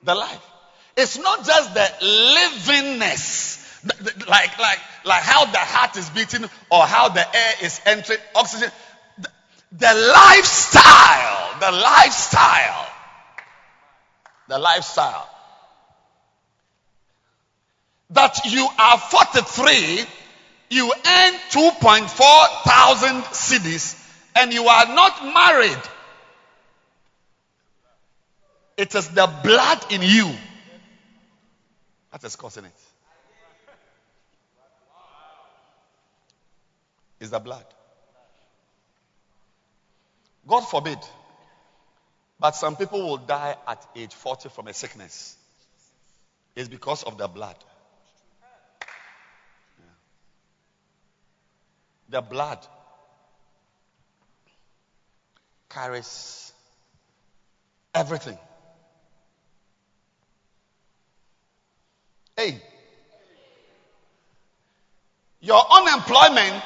[0.03, 0.47] the life.
[0.97, 3.61] It's not just the livingness,
[4.29, 8.71] like, like, like how the heart is beating or how the air is entering, oxygen.
[9.19, 9.29] The,
[9.73, 12.87] the lifestyle, the lifestyle,
[14.49, 15.29] the lifestyle.
[18.11, 20.05] That you are 43,
[20.71, 22.09] you earn 2.4
[22.65, 24.00] thousand cedis,
[24.41, 25.83] and you are not married.
[28.77, 30.31] It is the blood in you
[32.11, 32.81] that is causing it.
[37.21, 37.67] Is the blood.
[40.49, 40.99] God forbid.
[42.39, 45.37] But some people will die at age 40 from a sickness.
[46.57, 47.57] It's because of the blood.
[52.09, 52.59] the blood
[55.71, 56.53] carries
[57.95, 58.39] everything.
[62.37, 62.61] Hey,
[65.41, 66.65] your unemployment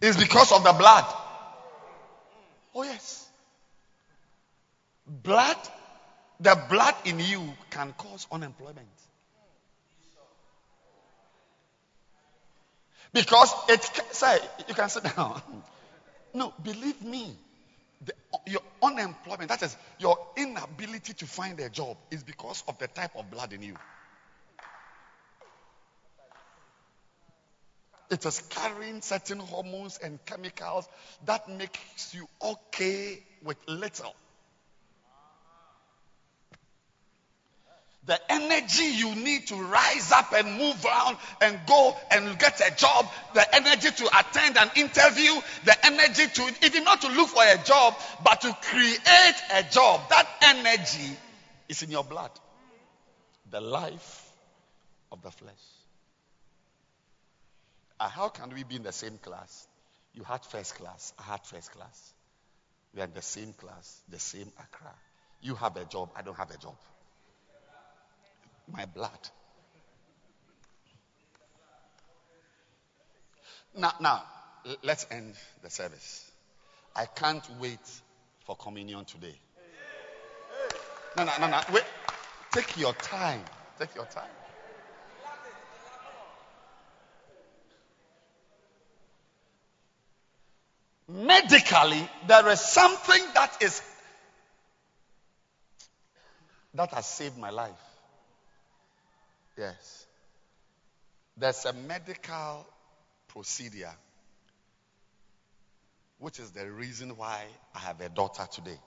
[0.00, 1.04] is because of the blood.
[2.74, 3.28] Oh, yes.
[5.06, 5.56] Blood,
[6.38, 8.86] the blood in you can cause unemployment.
[13.12, 13.82] Because it,
[14.12, 14.38] say,
[14.68, 15.42] you can sit down.
[16.34, 17.36] No, believe me.
[18.04, 18.14] The,
[18.46, 23.10] your unemployment, that is your inability to find a job, is because of the type
[23.16, 23.76] of blood in you.
[28.10, 30.88] It is carrying certain hormones and chemicals
[31.26, 34.14] that makes you okay with little.
[38.06, 42.74] The energy you need to rise up and move around and go and get a
[42.74, 45.32] job, the energy to attend an interview,
[45.64, 47.94] the energy to even not to look for a job,
[48.24, 50.00] but to create a job.
[50.08, 51.16] That energy
[51.68, 52.30] is in your blood.
[53.50, 54.30] The life
[55.12, 55.52] of the flesh.
[57.98, 59.68] Uh, how can we be in the same class?
[60.14, 62.14] You had first class, I had first class.
[62.94, 64.94] We are in the same class, the same Accra.
[65.42, 66.74] You have a job, I don't have a job
[68.72, 69.10] my blood.
[73.76, 74.22] Now, now,
[74.82, 76.30] let's end the service.
[76.94, 77.78] I can't wait
[78.46, 79.34] for communion today.
[81.16, 81.60] No, no, no, no.
[81.72, 81.84] Wait.
[82.52, 83.44] Take your time.
[83.78, 84.24] Take your time.
[91.08, 93.82] Medically, there is something that is
[96.74, 97.89] that has saved my life.
[99.60, 100.06] Yes.
[101.36, 102.66] There's a medical
[103.28, 103.92] procedure,
[106.18, 107.44] which is the reason why
[107.74, 108.78] I have a daughter today.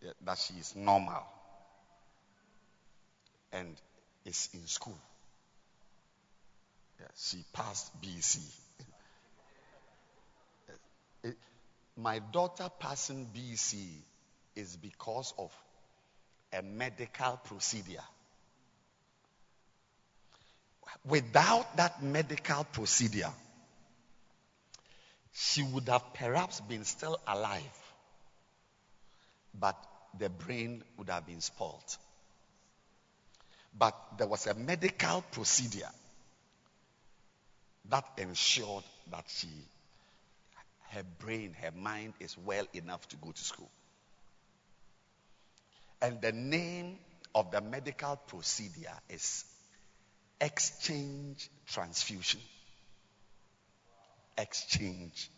[0.00, 1.22] Yeah, that she is normal
[3.52, 3.76] and
[4.24, 4.98] is in school.
[6.98, 8.38] Yeah, she passed BC.
[11.22, 11.36] It,
[11.98, 13.88] my daughter passing BC
[14.56, 15.52] is because of
[16.50, 18.00] a medical procedure.
[21.04, 23.32] Without that medical procedure,
[25.32, 27.62] she would have perhaps been still alive,
[29.54, 29.76] but
[30.18, 31.96] the brain would have been spoiled.
[33.78, 35.90] But there was a medical procedure
[37.88, 39.48] that ensured that she,
[40.90, 43.70] her brain, her mind is well enough to go to school.
[46.02, 46.98] And the name
[47.34, 49.44] of the medical procedure is
[50.40, 52.40] exchange transfusion.
[54.38, 55.30] Exchange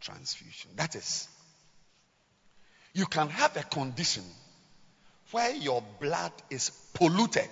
[0.00, 0.70] transfusion.
[0.76, 1.28] That is,
[2.92, 4.24] you can have a condition
[5.32, 7.48] where your blood is polluted.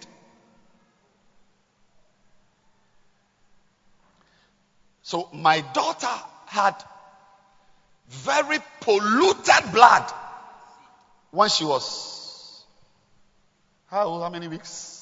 [5.03, 6.07] So, my daughter
[6.47, 6.77] had
[8.09, 10.05] very polluted blood
[11.33, 12.65] when she was
[13.87, 15.02] how how many weeks?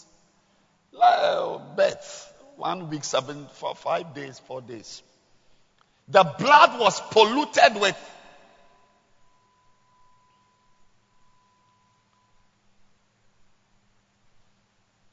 [0.93, 5.03] Birth, one week, seven, four, five days, four days.
[6.09, 7.97] The blood was polluted with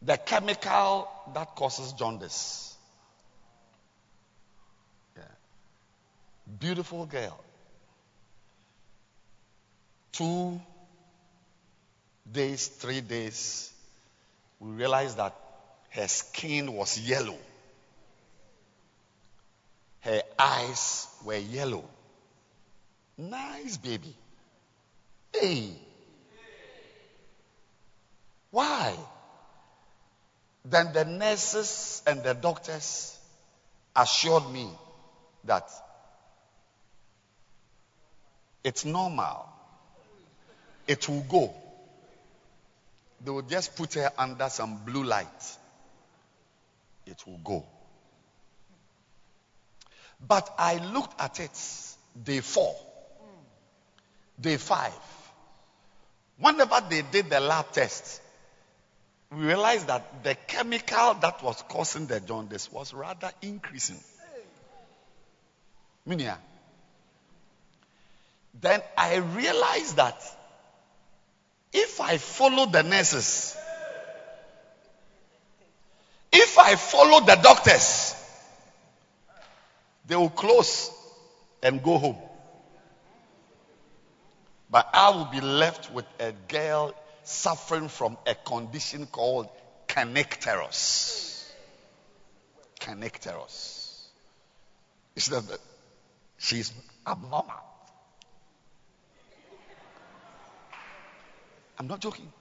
[0.02, 2.76] the chemical that causes jaundice.
[5.16, 5.24] Yeah.
[6.60, 7.44] Beautiful girl.
[10.14, 10.60] Two
[12.32, 13.72] days, three days,
[14.60, 15.36] we realized that
[15.98, 17.38] her skin was yellow.
[20.02, 21.84] Her eyes were yellow.
[23.18, 24.16] Nice baby.
[25.34, 25.72] Hey.
[28.52, 28.96] Why?
[30.64, 33.18] Then the nurses and the doctors
[33.96, 34.70] assured me
[35.46, 35.68] that
[38.64, 39.50] it's normal.
[40.88, 41.54] It will go.
[43.26, 45.57] They will just put her under some blue light
[47.08, 47.66] it will go.
[50.26, 51.52] But I looked at it
[52.24, 52.76] day four,
[54.40, 54.94] day five.
[56.40, 58.22] Whenever they did the lab test,
[59.32, 64.00] we realized that the chemical that was causing the jaundice was rather increasing.
[66.08, 66.38] Minia.
[68.60, 70.20] Then I realized that
[71.74, 73.56] if I follow the nurses,
[76.38, 78.16] if I follow the doctors,
[80.08, 80.90] They will close
[81.62, 82.18] and go home.
[84.70, 89.50] But I will be left with a girl suffering from a condition called
[89.88, 91.52] kernicterus.
[92.80, 94.08] Kernicterus.
[95.16, 95.60] It's that
[96.38, 96.72] she's
[97.06, 97.52] abnormal.
[101.80, 102.32] I'm not joking.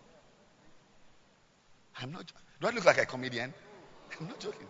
[2.01, 2.31] I'm not.
[2.61, 3.53] Do I look like a comedian?
[4.19, 4.67] I'm not joking.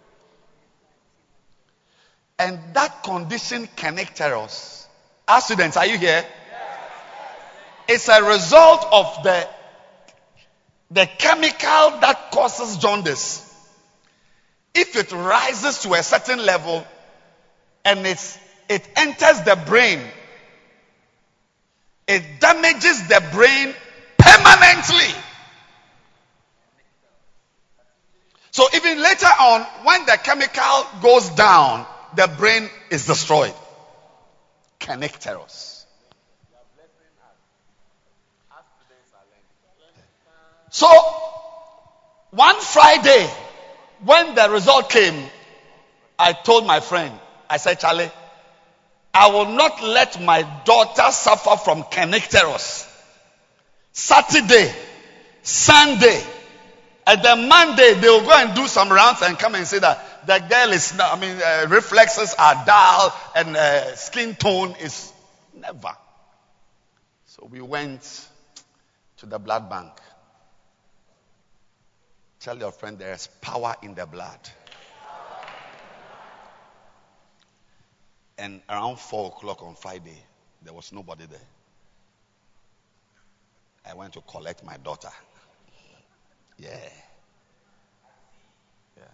[2.39, 4.87] And that condition kernicterus.
[5.29, 6.25] Our students, are you here?
[7.89, 9.49] It's a result of the
[10.91, 13.43] the chemical that causes jaundice.
[14.75, 16.87] If it rises to a certain level
[17.85, 20.01] and it's, it enters the brain,
[22.07, 23.75] it damages the brain
[24.19, 25.15] permanently.
[28.57, 31.85] So even later on, when the chemical goes down,
[32.15, 33.53] the brain is destroyed.
[34.81, 35.85] Kernicterus.
[40.71, 40.89] So,
[42.31, 43.29] one Friday,
[44.03, 45.29] when the result came,
[46.19, 47.13] I told my friend,
[47.51, 48.11] I said, Charlie,
[49.13, 52.91] I will not let my daughter suffer from kernicterus.
[53.93, 54.75] Saturday,
[55.43, 56.23] Sunday,
[57.07, 60.27] and then Monday they will go and do some rounds and come and say that
[60.27, 65.13] the girl is, I mean, uh, reflexes are dull and uh, skin tone is
[65.55, 65.93] never.
[67.27, 68.29] So we went
[69.19, 69.93] to the blood bank.
[72.41, 74.41] Tell your friend there is power in the blood.
[78.39, 80.23] And around four o'clock on Friday,
[80.63, 81.39] there was nobody there.
[83.89, 85.09] I went to collect my daughter.
[86.59, 86.79] Yeah.
[88.97, 89.05] Yeah.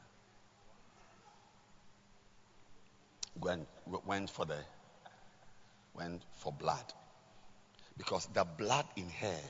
[3.40, 3.66] Went,
[4.06, 4.58] went for the
[5.94, 6.92] went for blood.
[7.96, 9.40] Because the blood in her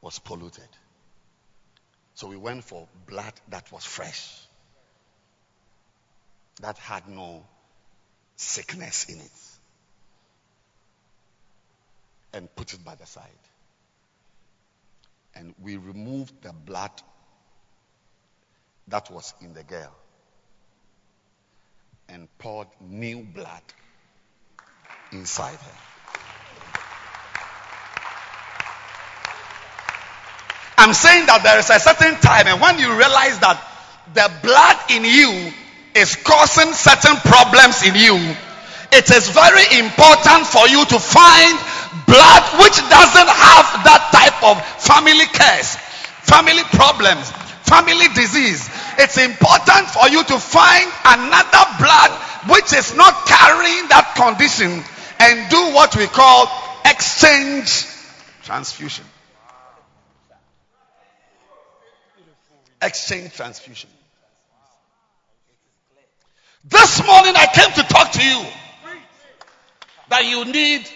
[0.00, 0.68] was polluted.
[2.14, 4.34] So we went for blood that was fresh.
[6.60, 7.44] That had no
[8.36, 9.30] sickness in it.
[12.32, 13.47] And put it by the side
[15.34, 16.90] and we removed the blood
[18.88, 19.94] that was in the girl
[22.08, 23.62] and poured new blood
[25.12, 25.78] inside her.
[30.78, 33.58] I'm saying that there is a certain time, and when you realize that
[34.14, 35.52] the blood in you
[35.94, 38.14] is causing certain problems in you,
[38.94, 41.58] it is very important for you to find
[42.06, 45.76] blood which doesn't have that type of family curse,
[46.24, 47.30] family problems,
[47.68, 48.68] family disease.
[48.98, 52.10] It's important for you to find another blood
[52.50, 54.82] which is not carrying that condition
[55.20, 56.48] and do what we call
[56.84, 57.86] exchange
[58.42, 59.04] transfusion.
[62.80, 63.90] Exchange transfusion.
[66.64, 68.44] This morning I came to talk to you
[70.10, 70.88] that you need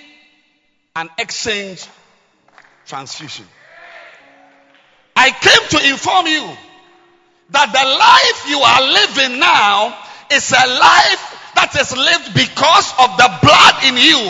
[0.94, 1.86] an exchange
[2.86, 3.46] transfusion.
[5.16, 6.44] I came to inform you
[7.50, 9.96] that the life you are living now
[10.32, 11.22] is a life
[11.56, 14.20] that is lived because of the blood in you.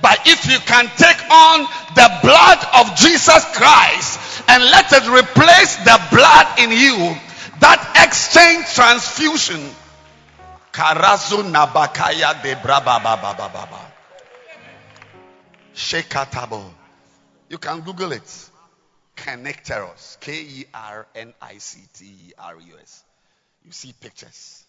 [0.00, 5.76] But if you can take on the blood of Jesus Christ and let it replace
[5.84, 7.16] the blood in you,
[7.60, 9.60] that exchange transfusion.
[10.72, 12.96] Karazu nabakaya de braba
[15.78, 16.60] Shekatabo.
[17.48, 18.50] You can Google it.
[19.16, 20.18] Kernicterus.
[20.20, 23.04] K E R N I C T E R U S.
[23.64, 24.64] You see pictures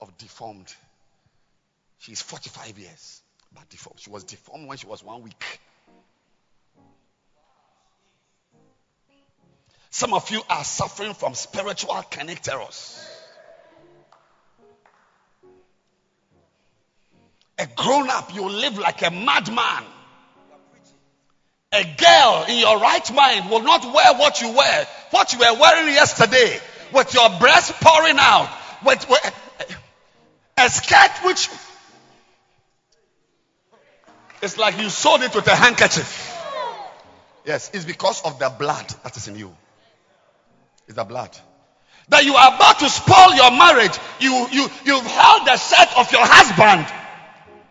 [0.00, 0.72] of deformed.
[1.98, 3.20] She's 45 years,
[3.54, 4.00] but deformed.
[4.00, 5.60] She was deformed when she was one week.
[9.90, 13.06] Some of you are suffering from spiritual kernicterus.
[17.58, 19.84] A grown up, you live like a madman.
[21.72, 25.58] A girl in your right mind will not wear what you wear, what you were
[25.58, 26.60] wearing yesterday,
[26.92, 28.50] with your breast pouring out,
[28.84, 29.34] with, with
[30.58, 31.48] a skirt which
[34.42, 36.36] it's like you sewed it with a handkerchief.
[37.44, 39.54] Yes, it's because of the blood that is in you.
[40.86, 41.36] It's the blood.
[42.08, 43.96] That you are about to spoil your marriage.
[44.20, 46.86] You you you've held the shirt of your husband,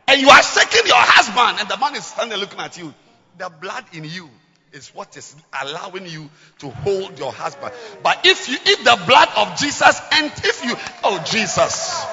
[0.08, 2.94] and you are shaking your husband, and the man is standing looking at you.
[3.38, 4.30] The blood in you
[4.74, 6.30] is what is allowing you
[6.60, 7.74] to hold your husband.
[8.04, 12.06] But if you eat the blood of Jesus and if you oh Jesus.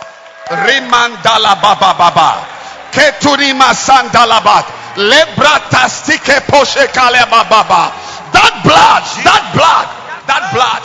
[0.48, 2.46] Rimandala baba baba.
[2.92, 4.64] Keturima sandalabat.
[4.96, 7.92] Lebratastike poshe kale baba.
[8.32, 9.88] That blood, that blood,
[10.26, 10.82] that blood,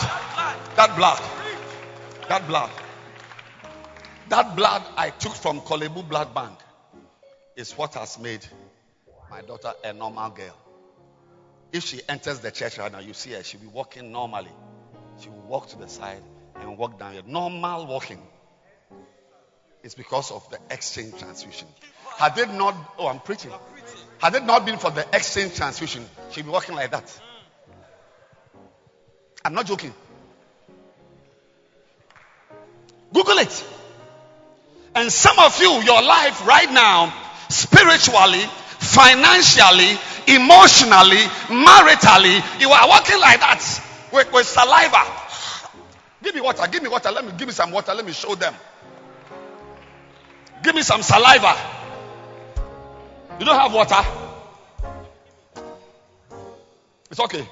[0.76, 1.22] that blood,
[2.28, 2.70] that blood,
[4.28, 6.58] that blood I took from Korle Bu Blood Bank
[7.56, 8.46] is what has made
[9.34, 10.56] my daughter a normal girl.
[11.72, 14.52] If she enters the church right now, you see her, she'll be walking normally.
[15.20, 16.22] She will walk to the side
[16.60, 17.22] and walk down here.
[17.26, 18.22] Normal walking.
[19.82, 21.66] It's because of the exchange transfusion.
[22.16, 23.50] Had it not, oh, I'm preaching.
[24.18, 27.20] Had it not been for the exchange transfusion, she'd be walking like that.
[29.44, 29.92] I'm not joking.
[33.12, 33.64] Google it.
[34.94, 37.12] And some of you, your life right now,
[37.48, 38.44] spiritually,
[38.94, 39.98] financially,
[40.30, 43.60] emotionally, maritally, you are walking like that
[44.12, 45.02] with, with saliva.
[46.22, 48.34] Give me water, give me water, let me give me some water, let me show
[48.34, 48.54] them.
[50.62, 51.54] Give me some saliva.
[53.38, 54.00] You don't have water?
[57.10, 57.46] It's okay.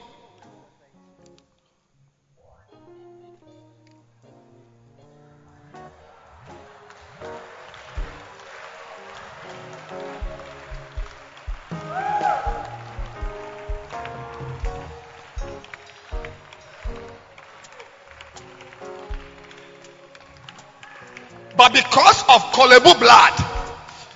[21.63, 23.35] But because of Korle Bu blood,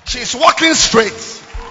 [0.02, 1.14] she's walking straight.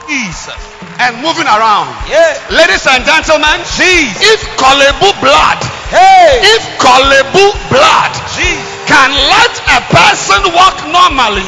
[0.08, 0.56] Jesus.
[1.04, 1.92] And moving around.
[2.08, 2.32] Yeah.
[2.48, 4.16] Ladies and gentlemen, Jesus.
[4.24, 5.60] if Korle Bu blood,
[5.92, 6.40] Hey.
[6.56, 8.64] if Korle Bu blood Jesus.
[8.88, 11.44] can let a person walk normally,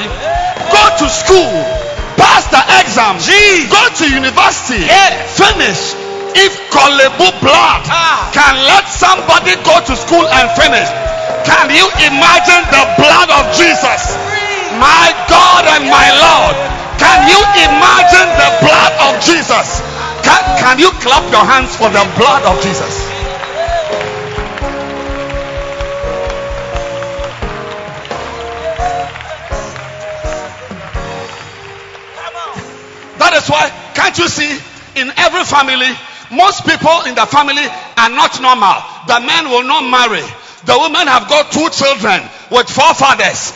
[0.76, 1.56] go to school,
[2.20, 3.72] pass the exam, Jesus.
[3.72, 5.24] go to university, Yeah.
[5.40, 5.96] finish.
[6.36, 8.28] If Korle Bu blood Ah.
[8.36, 10.90] can let somebody go to school and finish,
[11.48, 14.20] can you imagine the blood of Jesus?
[14.76, 16.56] My God and my Lord,
[17.00, 19.80] can you imagine the blood of Jesus?
[20.28, 23.08] Can, can you clap your hands for the blood of Jesus?
[33.18, 34.52] That is why, can't you see,
[35.00, 35.96] in every family,
[36.30, 37.64] most people in the family
[37.96, 38.84] are not normal.
[39.08, 40.28] The men will not marry.
[40.68, 42.20] The women have got two children
[42.52, 43.56] with forefathers,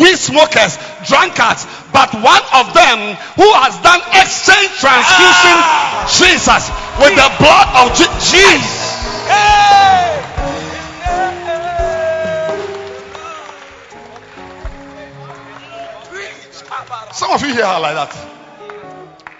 [0.00, 1.68] weed smokers, drunkards.
[1.92, 2.98] But one of them
[3.36, 6.08] who has done exchange transfusion, ah!
[6.08, 8.80] Jesus, with the blood of Je- Jesus.
[17.12, 18.16] Some of you here are like that.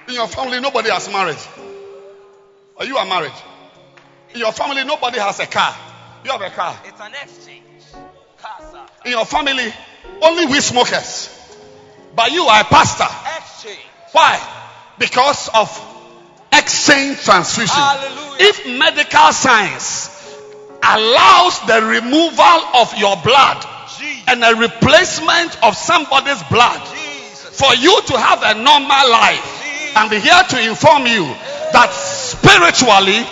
[0.09, 1.39] In your family, nobody has married.
[2.77, 3.33] Or you are married.
[4.35, 5.75] In your family, nobody has a car.
[6.25, 6.79] You have a car.
[6.85, 7.63] It's an exchange.
[8.39, 8.87] Casa.
[9.05, 9.73] In your family,
[10.23, 11.29] only we smokers.
[12.15, 13.09] But you are a pastor.
[13.39, 13.79] Exchange.
[14.13, 14.41] Why?
[14.99, 15.69] Because of
[16.53, 17.75] exchange transfusion.
[17.75, 18.37] Hallelujah.
[18.41, 20.11] If medical science
[20.83, 23.65] allows the removal of your blood
[23.99, 24.25] Jesus.
[24.29, 27.59] and a replacement of somebody's blood Jesus.
[27.59, 31.25] for you to have a normal life, I'm here to inform you
[31.73, 33.25] that spiritually,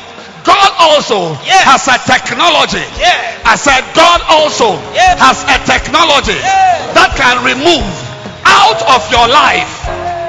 [0.51, 2.83] God also has a technology.
[2.99, 3.15] Yeah.
[3.47, 4.75] I said, God also
[5.23, 6.35] has a technology
[6.99, 7.87] that can remove
[8.43, 9.71] out of your life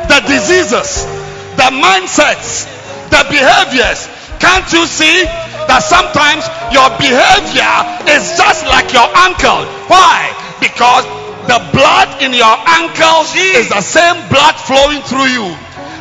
[0.06, 1.10] the diseases,
[1.58, 2.70] the mindsets,
[3.10, 4.06] the behaviors.
[4.38, 5.26] Can't you see
[5.66, 7.74] that sometimes your behavior
[8.06, 9.66] is just like your uncle?
[9.90, 10.30] Why?
[10.62, 11.02] Because
[11.50, 13.26] the blood in your ankle
[13.58, 15.50] is the same blood flowing through you.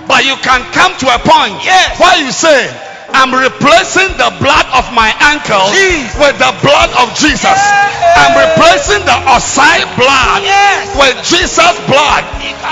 [0.04, 1.96] But you can come to a point Yes.
[2.00, 2.68] where you say,
[3.12, 6.14] I'm replacing the blood of my ankle Jesus.
[6.16, 7.42] with the blood of Jesus.
[7.42, 8.16] Yes.
[8.16, 10.94] I'm replacing the Osei blood Yes.
[10.96, 12.22] with Jesus' blood.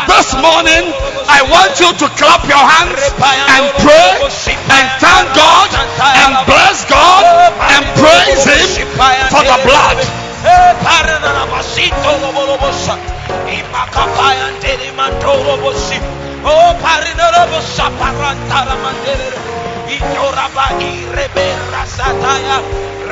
[0.09, 0.89] This morning,
[1.29, 3.03] I want you to clap your hands
[3.51, 4.09] and pray
[4.73, 7.23] and thank God and bless God
[7.75, 8.89] and praise Him
[9.29, 9.99] for the blood.
[10.81, 12.95] Parana na masito lobo lobo sa.
[13.51, 15.99] Imakapaya ndeli mandoro bosi.
[16.45, 16.75] Oh,
[19.89, 20.53] parina lobo sa parantara mandere.
[20.53, 22.63] Itoraba irebera sataya.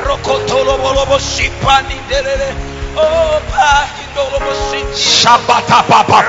[0.05, 2.53] Rokoto lobo lobo si panindere.
[2.95, 4.81] Oh, pa indoro bosi.
[4.93, 6.23] Shabata papa.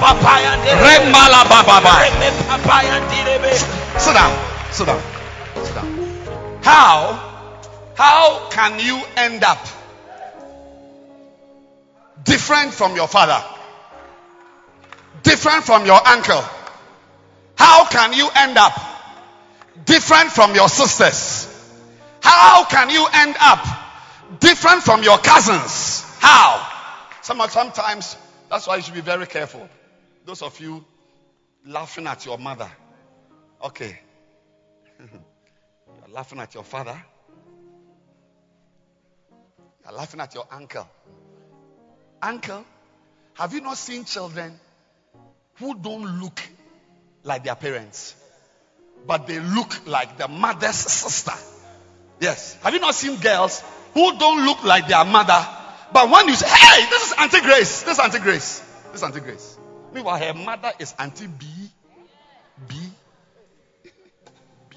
[0.00, 0.80] Papaya ndere.
[0.80, 2.00] Remala baba.
[2.00, 3.52] Reme papaya ndirebe.
[3.98, 4.32] Sit down.
[4.70, 5.00] Sit down.
[5.64, 5.88] Sit down.
[6.62, 7.18] How?
[7.96, 9.58] How can you end up
[12.24, 13.42] different from your father?
[15.22, 16.42] Different from your uncle?
[17.56, 18.72] How can you end up
[19.84, 21.46] different from your sisters?
[22.22, 23.66] How can you end up
[24.40, 26.04] different from your cousins?
[26.18, 26.66] How?
[27.22, 28.16] Some, sometimes
[28.50, 29.68] That's why you should be very careful.
[30.26, 30.84] Those of you
[31.64, 32.70] laughing at your mother.
[33.64, 33.98] Okay.
[34.98, 37.00] You're laughing at your father.
[39.84, 40.88] You're laughing at your uncle.
[42.22, 42.64] Uncle,
[43.34, 44.58] have you not seen children
[45.56, 46.40] who don't look
[47.22, 48.14] like their parents,
[49.06, 51.32] but they look like the mother's sister?
[52.20, 52.56] Yes.
[52.62, 53.62] Have you not seen girls
[53.94, 55.46] who don't look like their mother,
[55.92, 58.60] but when you say, hey, this is Auntie Grace, this is Auntie Grace,
[58.92, 59.58] this is Auntie Grace.
[59.92, 61.46] Meanwhile, her mother is Auntie B.
[62.68, 62.76] B.
[64.68, 64.76] B.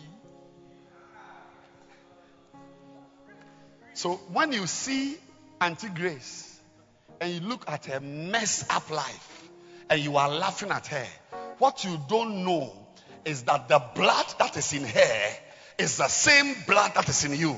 [3.94, 5.18] So when you see
[5.62, 6.60] Auntie Grace
[7.22, 9.44] and you look at her messed up life
[9.90, 11.06] and you are laughing at her,
[11.60, 12.82] what you don't know
[13.26, 15.30] is that the blood that is in her
[15.78, 17.58] is the same blood that is in you.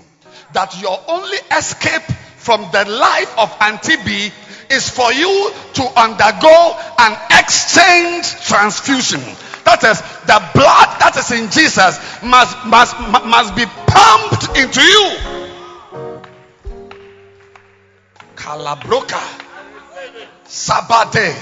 [0.53, 2.03] That your only escape
[2.37, 4.31] from the life of Auntie B
[4.69, 9.21] is for you to undergo an exchange transfusion.
[9.65, 15.11] That is, the blood that is in Jesus must, must, must be pumped into you.
[18.35, 19.41] Kalabroka.
[20.45, 21.33] Sabate.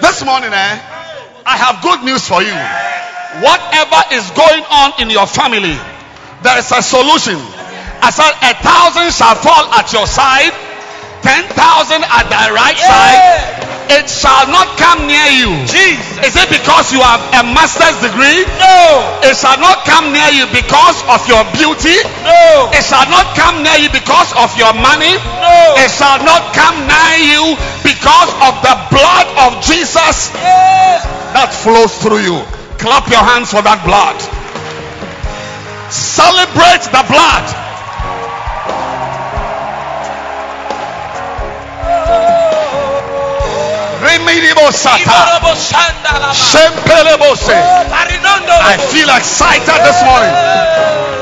[0.00, 0.78] This morning, eh,
[1.46, 2.95] I have good news for you.
[3.42, 5.76] Whatever is going on in your family,
[6.42, 7.36] there is a solution.
[8.00, 10.52] I said, a thousand shall fall at your side,
[11.20, 13.66] ten thousand at thy right side.
[13.86, 15.52] It shall not come near you.
[15.62, 16.18] Jesus.
[16.26, 18.42] Is it because you have a master's degree?
[18.58, 19.20] No.
[19.22, 21.94] It shall not come near you because of your beauty.
[22.26, 22.66] No.
[22.74, 25.14] It shall not come near you because of your money.
[25.14, 25.78] No.
[25.78, 27.42] It shall not come near you
[27.86, 30.34] because of the blood of Jesus
[31.30, 32.42] that flows through you.
[32.78, 34.20] Clap your hands for that blood.
[35.90, 37.66] Celebrate the blood.
[48.68, 50.32] I feel excited this morning.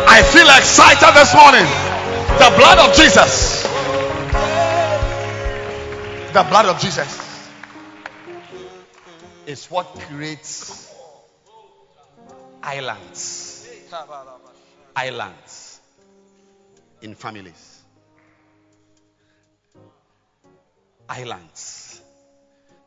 [0.09, 1.67] I feel excited this morning.
[2.39, 3.63] The blood of Jesus.
[6.33, 7.21] The blood of Jesus
[9.47, 10.84] is what creates
[12.65, 13.69] islands.
[14.97, 15.81] Islands
[17.03, 17.83] in families.
[21.09, 22.01] Islands.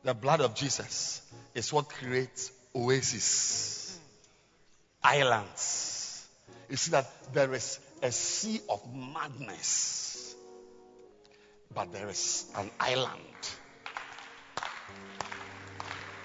[0.04, 1.22] The blood of Jesus
[1.54, 4.00] is what creates oases.
[5.04, 6.28] Islands.
[6.70, 10.36] You see that there is a sea of madness,
[11.74, 13.22] but there is an island.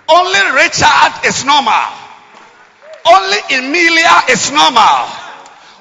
[0.08, 2.11] Only Richard is normal.
[3.06, 5.08] Only Emilia is normal.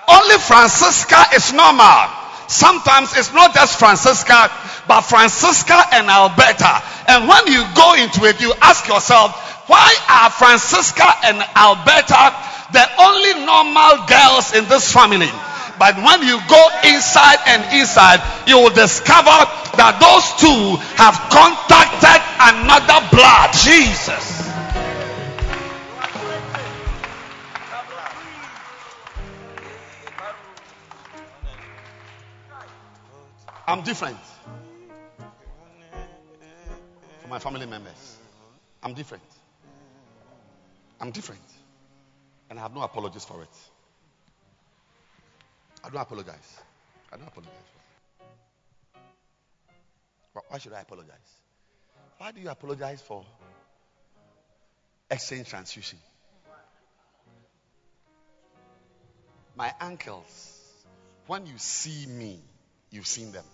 [0.07, 2.09] Only Francisca is normal.
[2.47, 4.51] Sometimes it's not just Francisca,
[4.87, 6.83] but Francisca and Alberta.
[7.07, 9.31] And when you go into it, you ask yourself,
[9.67, 12.35] why are Francisca and Alberta
[12.73, 15.31] the only normal girls in this family?
[15.79, 19.37] But when you go inside and inside, you will discover
[19.79, 23.49] that those two have contacted another blood.
[23.53, 24.40] Jesus.
[33.71, 34.17] I'm different
[37.21, 38.17] from my family members.
[38.83, 39.23] I'm different.
[40.99, 41.39] I'm different.
[42.49, 43.47] And I have no apologies for it.
[45.85, 46.59] I don't apologize.
[47.13, 47.53] I don't apologize.
[50.33, 51.31] But why should I apologize?
[52.17, 53.23] Why do you apologize for
[55.09, 55.99] exchange transfusion?
[59.55, 60.59] My uncles,
[61.27, 62.41] when you see me,
[62.89, 63.45] you've seen them.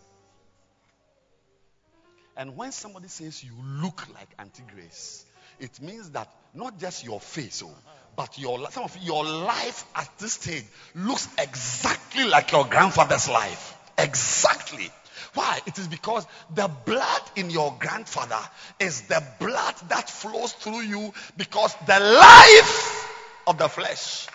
[2.38, 3.52] And when somebody says you
[3.82, 5.26] look like Auntie Grace,
[5.60, 7.76] it means that not just your face, oh,
[8.16, 13.76] but your some of your life at this stage looks exactly like your grandfather's life.
[13.98, 14.88] Exactly.
[15.34, 15.60] Why?
[15.66, 18.40] It is because the blood in your grandfather
[18.80, 23.08] is the blood that flows through you because the life
[23.48, 24.28] of the flesh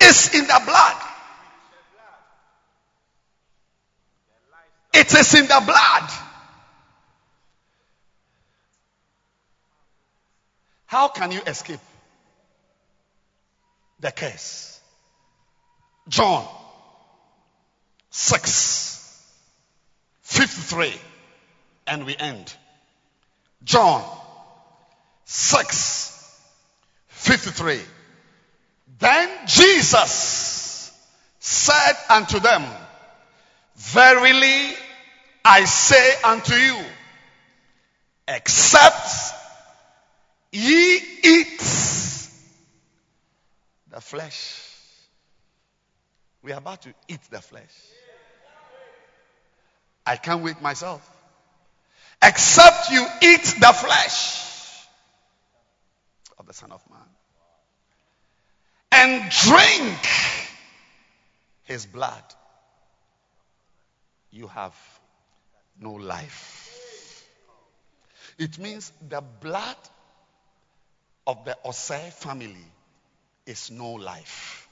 [0.00, 0.96] is in the blood.
[4.94, 6.10] It is in the blood.
[10.88, 11.80] How can you escape
[14.00, 14.80] the curse?
[16.08, 16.48] John
[18.10, 19.34] 6
[20.22, 20.94] 53
[21.86, 22.54] and we end.
[23.64, 24.02] John
[25.26, 26.40] 6
[27.08, 27.80] 53.
[28.98, 30.90] Then Jesus
[31.38, 32.64] said unto them,
[33.76, 34.72] Verily
[35.44, 36.78] I say unto you,
[38.26, 39.37] except
[40.52, 41.60] ye eat
[43.90, 44.64] the flesh.
[46.42, 47.74] We are about to eat the flesh.
[50.06, 51.06] I can't wait myself.
[52.22, 54.86] Except you eat the flesh
[56.38, 57.00] of the Son of Man
[58.90, 59.98] and drink
[61.64, 62.24] his blood,
[64.30, 64.74] you have
[65.80, 67.24] no life.
[68.38, 69.76] It means the blood
[71.28, 72.56] of the Osei family
[73.44, 74.66] is no life.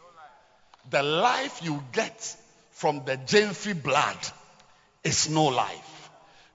[0.88, 2.34] The life you get
[2.70, 4.16] from the Jenfrey blood
[5.04, 6.10] is no life.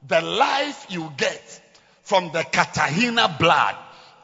[0.08, 1.62] The life you get
[2.02, 3.76] from the Katahina blood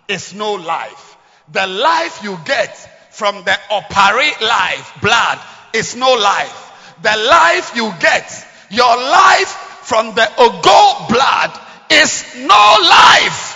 [0.07, 1.15] is no life.
[1.51, 2.75] The life you get
[3.13, 5.39] from the Opari life blood
[5.73, 6.95] is no life.
[7.03, 9.49] The life you get, your life
[9.83, 11.51] from the Ogo blood
[11.91, 13.53] is no life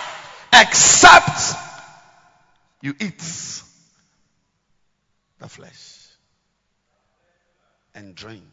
[0.52, 1.61] except
[2.82, 3.62] you eat
[5.38, 6.08] the flesh
[7.94, 8.44] and drink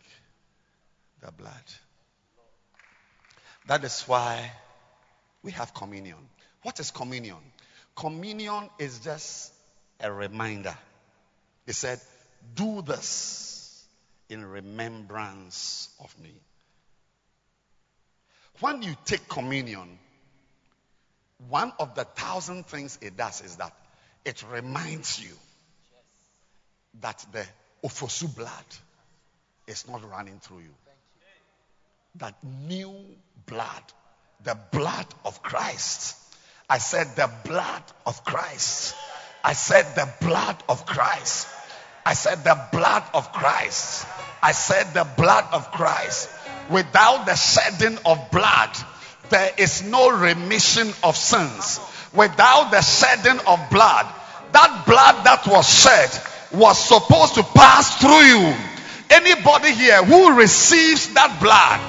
[1.22, 1.54] the blood.
[3.68, 4.52] That is why
[5.44, 6.18] we have communion.
[6.62, 7.38] What is communion?
[7.96, 9.52] Communion is just
[10.00, 10.76] a reminder.
[11.66, 12.00] He said,
[12.56, 13.84] Do this
[14.30, 16.34] in remembrance of me.
[18.60, 19.98] When you take communion,
[21.48, 23.74] one of the thousand things it does is that
[24.26, 25.36] it reminds you
[27.02, 27.46] that the
[27.84, 28.66] Ofosu blood
[29.68, 30.76] is not running through you.
[32.16, 32.36] That
[32.68, 32.94] new
[33.46, 33.84] blood,
[34.44, 36.18] the blood of Christ.
[36.70, 38.96] I said the blood of Christ.
[39.44, 41.48] I said the blood of Christ.
[42.06, 44.06] I said the blood of Christ.
[44.42, 46.30] I said the blood of Christ.
[46.70, 48.70] Without the shedding of blood,
[49.30, 51.80] there is no remission of sins.
[52.14, 54.06] Without the shedding of blood,
[54.52, 56.10] that blood that was shed
[56.52, 58.56] was supposed to pass through you.
[59.12, 61.80] Anybody here who receives that blood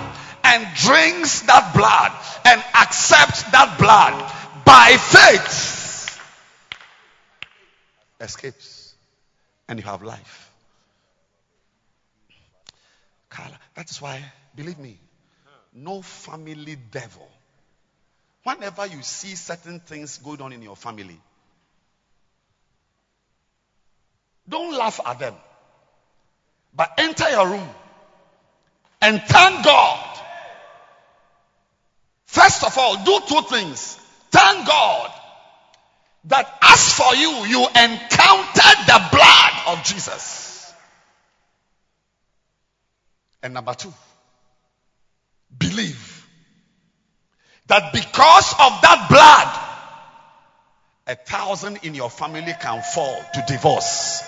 [0.45, 2.13] and drinks that blood
[2.45, 5.81] and accepts that blood by faith
[8.21, 8.95] escapes
[9.69, 10.51] and you have life.
[13.29, 14.21] Carla, that's why,
[14.55, 14.99] believe me,
[15.73, 17.30] no family devil.
[18.43, 21.21] Whenever you see certain things going on in your family,
[24.49, 25.35] don't laugh at them.
[26.75, 27.69] But enter your room
[29.03, 30.07] and thank God.
[32.27, 33.99] First of all, do two things.
[34.31, 35.11] Thank God
[36.25, 40.73] that as for you, you encountered the blood of Jesus.
[43.43, 43.93] And number two,
[45.59, 46.10] believe
[47.71, 49.71] that because of that blood,
[51.07, 54.23] a thousand in your family can fall to divorce.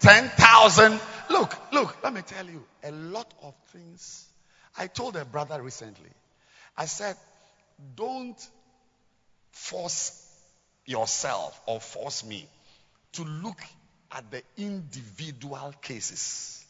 [0.00, 1.00] Ten thousand.
[1.30, 4.26] Look, look, let me tell you, a lot of things.
[4.76, 6.10] I told a brother recently,
[6.76, 7.16] I said,
[7.94, 8.36] don't
[9.52, 10.28] force
[10.84, 12.48] yourself or force me
[13.12, 13.62] to look
[14.10, 16.64] at the individual cases.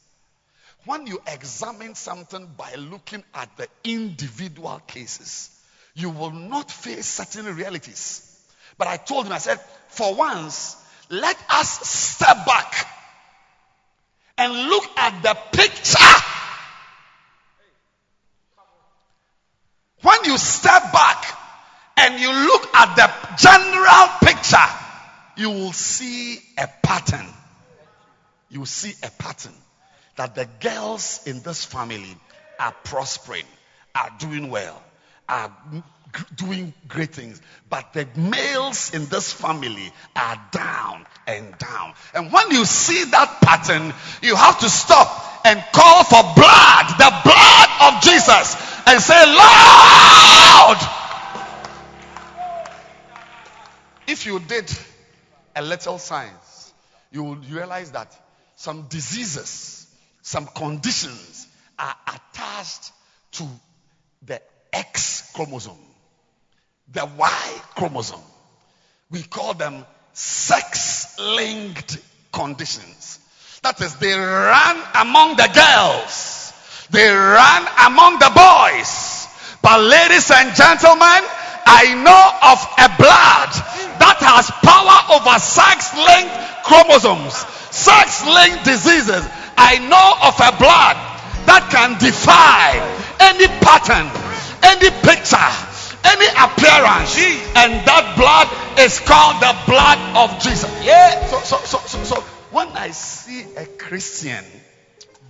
[0.85, 5.56] When you examine something by looking at the individual cases,
[5.97, 8.23] you will not face certain realities.
[8.77, 9.59] But I told him, I said,
[9.89, 10.77] for once,
[11.09, 12.87] let us step back
[14.37, 15.99] and look at the picture.
[20.03, 21.25] When you step back
[21.97, 24.57] and you look at the general picture,
[25.39, 27.27] you will see a pattern.
[28.51, 29.55] You will see a pattern
[30.17, 32.17] that the girls in this family
[32.61, 33.47] are prospering,
[33.95, 34.83] are doing well,
[35.29, 35.53] are
[36.37, 37.41] doing great things.
[37.69, 41.95] But the males in this family are down and down.
[42.15, 43.93] And when you see that pattern,
[44.23, 50.79] you have to stop and call for blood, the blood of Jesus, and say, Lord!
[54.09, 54.73] If you did
[55.55, 56.73] a little science,
[57.11, 58.17] you will realize that
[58.57, 59.87] some diseases,
[60.23, 61.47] some conditions
[61.79, 62.93] are attached
[63.33, 63.47] to
[64.23, 64.41] the
[64.77, 65.79] X chromosome,
[66.93, 68.21] the Y chromosome.
[69.11, 71.99] We call them sex linked
[72.33, 73.21] conditions.
[73.63, 76.53] That is, they run among the girls,
[76.91, 79.29] they run among the boys.
[79.63, 81.23] But, ladies and gentlemen,
[81.67, 83.51] I know of a blood
[83.99, 86.31] that has power over sex linked
[86.63, 87.35] chromosomes,
[87.75, 89.27] sex linked diseases.
[89.59, 90.97] I know of a blood
[91.51, 92.79] that can defy
[93.19, 94.07] any pattern,
[94.63, 95.53] any picture,
[96.05, 97.17] any appearance,
[97.57, 100.71] and that blood is called the blood of Jesus.
[100.85, 101.27] Yeah.
[101.27, 102.21] So, so, so, so, so
[102.51, 104.45] when I see a Christian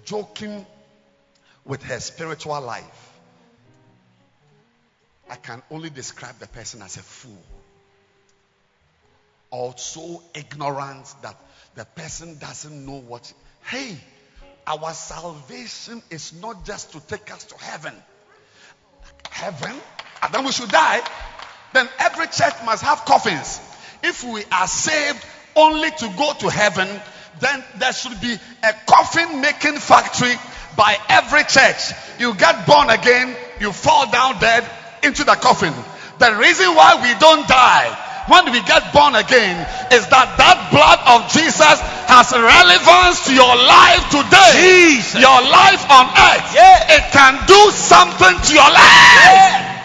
[0.05, 0.67] joking
[1.65, 3.13] with her spiritual life,
[5.29, 7.43] I can only describe the person as a fool
[9.51, 11.37] or so ignorant that
[11.75, 13.33] the person doesn't know what.
[13.65, 13.97] Hey,
[14.67, 17.95] our salvation is not just to take us to heaven.
[19.37, 19.75] Heaven,
[20.23, 21.03] and then we should die.
[21.75, 23.61] Then every church must have coffins.
[24.03, 26.89] If we are saved only to go to heaven,
[27.41, 28.33] then there should be
[28.63, 30.35] a coffin making factory
[30.77, 31.93] by every church.
[32.19, 34.65] You get born again, you fall down dead
[35.03, 35.75] into the coffin.
[36.19, 39.57] The reason why we don't die when we get born again
[39.93, 41.79] is that that blood of Jesus
[42.11, 44.53] has relevance to your life today.
[44.59, 45.21] Jesus.
[45.21, 46.47] Your life on earth.
[46.55, 46.97] Yeah.
[46.99, 49.77] It can do something to your life.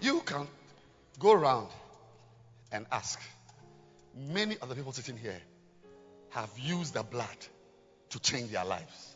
[0.00, 0.46] You can
[1.18, 1.68] go around
[2.72, 3.20] and ask.
[4.16, 5.40] Many of the people sitting here
[6.30, 7.26] have used the blood
[8.10, 9.09] to change their lives.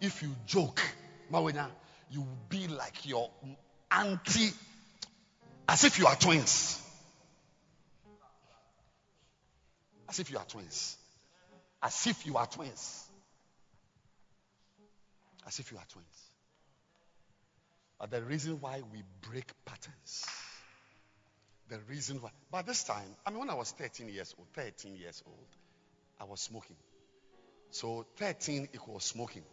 [0.00, 0.80] If you joke,
[1.32, 1.68] Mawenya,
[2.10, 3.30] you will be like your
[3.90, 4.52] auntie,
[5.68, 6.82] as if you are twins.
[10.08, 10.96] As if you are twins.
[11.82, 13.04] As if you are twins.
[15.46, 16.30] As if you are twins.
[17.98, 20.26] But the reason why we break patterns,
[21.68, 24.96] the reason why, by this time, I mean, when I was 13 years old, 13
[24.96, 25.46] years old,
[26.20, 26.76] I was smoking.
[27.70, 29.44] So 13 equals smoking.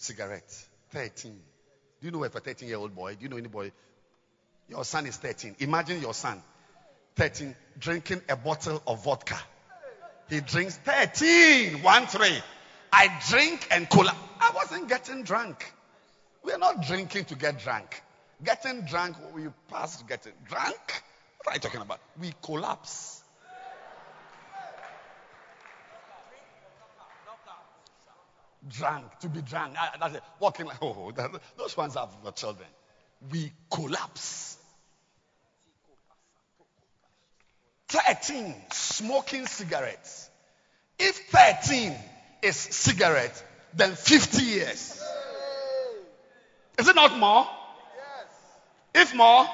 [0.00, 0.50] Cigarette.
[0.92, 1.38] 13.
[2.00, 3.70] Do you know if a 13 year old boy, do you know any boy?
[4.68, 5.56] Your son is 13.
[5.58, 6.42] Imagine your son,
[7.16, 9.38] 13, drinking a bottle of vodka.
[10.30, 12.42] He drinks 13, 1 3.
[12.92, 14.16] I drink and cola.
[14.40, 15.70] I wasn't getting drunk.
[16.44, 18.02] We are not drinking to get drunk.
[18.42, 21.04] Getting drunk, we pass getting drunk.
[21.44, 22.00] What are you talking about?
[22.18, 23.19] We collapse.
[28.68, 29.74] Drunk, to be drunk.
[29.80, 30.22] I- That's it.
[30.38, 32.68] Walking like, oh, that, those ones for children.
[33.30, 34.56] We collapse.
[37.88, 40.30] 13, smoking cigarettes.
[40.98, 41.94] If 13
[42.42, 43.42] is cigarette,
[43.74, 45.02] then 50 years.
[46.78, 47.46] Is it not more?
[48.94, 49.08] Yes.
[49.08, 49.46] If more,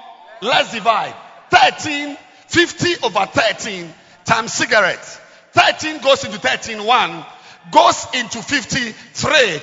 [0.42, 1.14] let's divide.
[1.50, 2.16] 13,
[2.48, 3.92] 50 over 13
[4.24, 5.04] times cigarette.
[5.52, 7.24] 13 goes into 13, 1
[7.70, 9.60] goes into 53.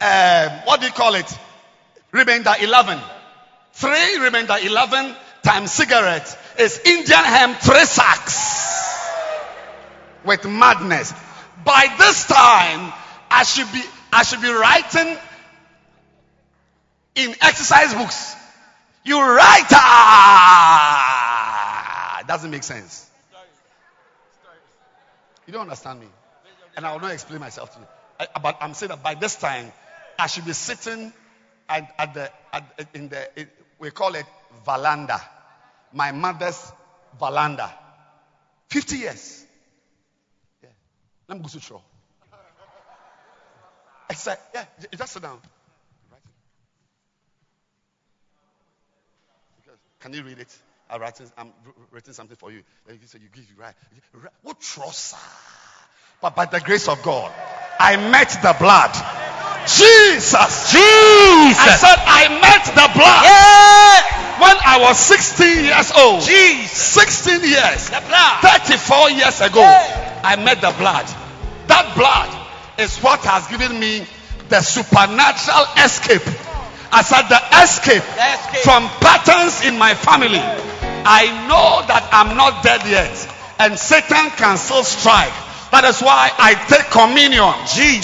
[0.00, 1.38] Um, what do you call it?
[2.12, 3.00] Remainder 11.
[3.72, 8.62] 3 remainder 11 times cigarette is Indian hemp 3 sacks.
[10.24, 11.12] With madness.
[11.64, 12.92] By this time,
[13.30, 15.16] I should be, I should be writing
[17.14, 18.34] in exercise books.
[19.04, 20.64] You write, ah,
[22.26, 23.10] doesn't make sense.
[25.46, 26.06] You don't understand me.
[26.76, 27.86] And I will not explain myself to you.
[28.20, 29.72] I, but I'm saying that by this time,
[30.18, 31.12] I should be sitting
[31.68, 33.48] at, at the, at, in the, it,
[33.78, 34.26] we call it
[34.66, 35.20] Valanda.
[35.92, 36.72] My mother's
[37.20, 37.70] Valanda.
[38.68, 39.44] 50 years.
[41.28, 41.82] Let me go to throw.
[44.10, 44.64] I yeah,
[44.96, 45.40] just sit down.
[50.00, 50.54] Can you read it?
[50.90, 51.52] I'm writing, I'm
[51.90, 52.62] writing something for you.
[52.88, 53.74] You say you give you right.
[54.42, 55.16] What trust?
[56.24, 57.30] But by the grace of God,
[57.78, 58.88] I met the blood.
[59.68, 60.72] Jesus.
[60.72, 61.60] Jesus.
[61.60, 63.28] I said I met the blood.
[64.40, 66.24] When I was 16 years old.
[66.24, 66.72] Jesus.
[66.72, 67.90] 16 years.
[67.92, 68.40] The blood.
[68.40, 69.60] 34 years ago.
[70.24, 71.04] I met the blood.
[71.68, 72.32] That blood
[72.80, 74.06] is what has given me
[74.48, 76.24] the supernatural escape.
[76.88, 78.00] I said the escape,
[78.64, 80.40] from patterns in my family.
[80.40, 83.12] I know that I'm not dead yet.
[83.60, 85.43] And Satan can still strike.
[85.74, 87.50] That is why I take communion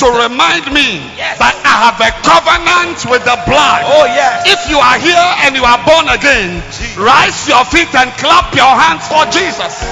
[0.02, 1.06] to remind me
[1.38, 3.86] that I have a covenant with the blood.
[3.86, 4.42] Oh, yes.
[4.42, 5.14] If you are here
[5.46, 6.66] and you are born again,
[6.98, 9.86] rise your feet and clap your hands for Jesus.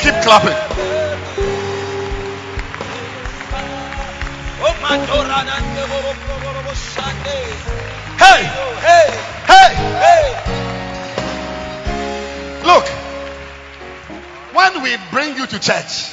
[0.00, 0.56] Keep clapping.
[8.20, 8.44] Hey!
[8.84, 9.08] Hey!
[9.48, 9.72] Hey!
[10.04, 10.24] Hey!
[12.66, 12.86] Look,
[14.54, 16.12] when we bring you to church,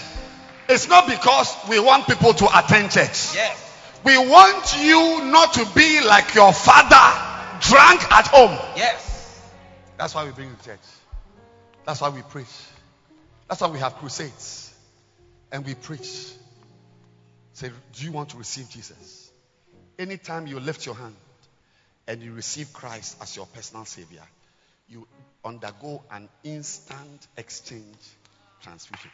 [0.70, 3.36] it's not because we want people to attend church.
[3.36, 3.62] Yes.
[4.06, 7.12] We want you not to be like your father,
[7.60, 8.58] drunk at home.
[8.78, 9.44] Yes.
[9.98, 10.80] That's why we bring you to church.
[11.86, 12.48] That's why we preach.
[13.50, 14.74] That's why we have crusades.
[15.52, 16.32] And we preach.
[17.52, 19.30] Say, do you want to receive Jesus?
[20.00, 21.16] Anytime you lift your hand
[22.08, 24.24] and you receive Christ as your personal Savior,
[24.88, 25.08] you
[25.44, 27.98] undergo an instant exchange
[28.62, 29.12] transfusion.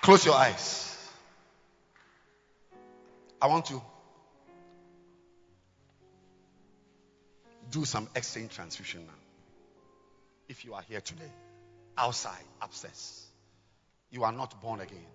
[0.00, 0.98] Close your eyes.
[3.40, 3.80] I want to
[7.70, 9.21] do some exchange transfusion now.
[10.52, 11.32] If you are here today,
[11.96, 13.24] outside, upstairs,
[14.10, 15.06] you are not born again.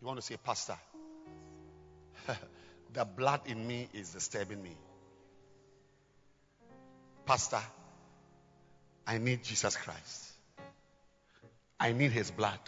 [0.00, 0.78] You want to say, Pastor,
[2.94, 4.74] the blood in me is disturbing me.
[7.26, 7.60] Pastor,
[9.06, 10.32] I need Jesus Christ.
[11.78, 12.58] I need his blood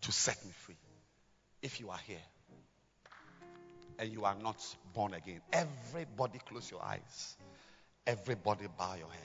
[0.00, 0.76] to set me free.
[1.62, 2.26] If you are here
[4.00, 4.60] and you are not
[4.92, 7.36] born again, everybody close your eyes.
[8.06, 9.22] Everybody bow your head.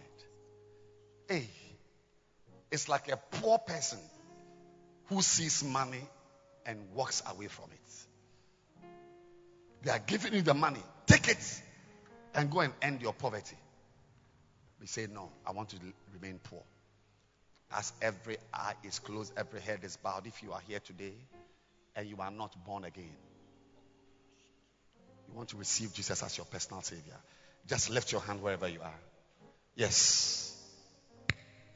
[1.28, 1.50] Hey,
[2.72, 4.00] it's like a poor person
[5.08, 6.02] who sees money
[6.66, 8.86] and walks away from it.
[9.84, 10.82] They are giving you the money.
[11.06, 11.62] Take it
[12.34, 13.56] and go and end your poverty.
[14.80, 15.78] We say, No, I want to
[16.14, 16.64] remain poor.
[17.72, 20.28] As every eye is closed, every head is bowed.
[20.28, 21.14] If you are here today
[21.96, 23.16] and you are not born again,
[25.28, 27.18] you want to receive Jesus as your personal Savior,
[27.68, 29.00] just lift your hand wherever you are.
[29.76, 30.56] Yes.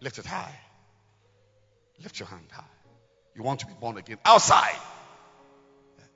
[0.01, 0.55] Lift it high.
[2.01, 2.63] Lift your hand high.
[3.35, 4.17] You want to be born again.
[4.25, 4.75] Outside.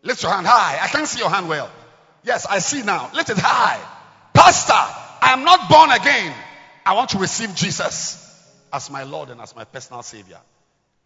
[0.01, 0.79] Lift your hand high.
[0.81, 1.69] I can't see your hand well.
[2.23, 3.09] Yes, I see now.
[3.13, 3.79] Lift it high.
[4.33, 6.33] Pastor, I am not born again.
[6.85, 8.19] I want to receive Jesus
[8.71, 10.39] as my Lord and as my personal Savior.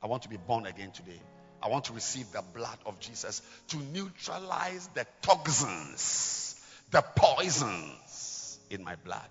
[0.02, 1.20] I want to be born again today.
[1.62, 6.56] I want to receive the blood of Jesus to neutralize the toxins,
[6.92, 8.07] the poisons
[8.70, 9.30] in my blood.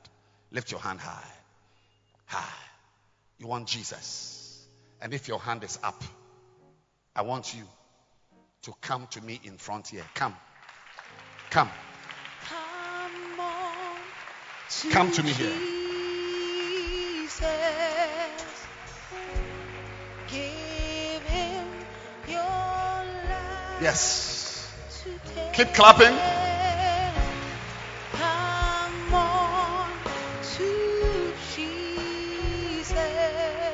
[0.51, 1.33] Lift your hand high.
[2.27, 2.65] High.
[3.39, 4.67] You want Jesus.
[5.01, 6.03] And if your hand is up,
[7.15, 7.63] I want you
[8.63, 10.05] to come to me in front here.
[10.15, 10.35] Come.
[11.51, 11.71] Come.
[12.49, 13.11] Come
[14.91, 15.53] Come to me here.
[17.27, 17.47] Jesus.
[20.29, 21.67] Give him
[22.29, 24.73] your life Yes.
[25.03, 25.51] today.
[25.55, 26.46] Keep clapping.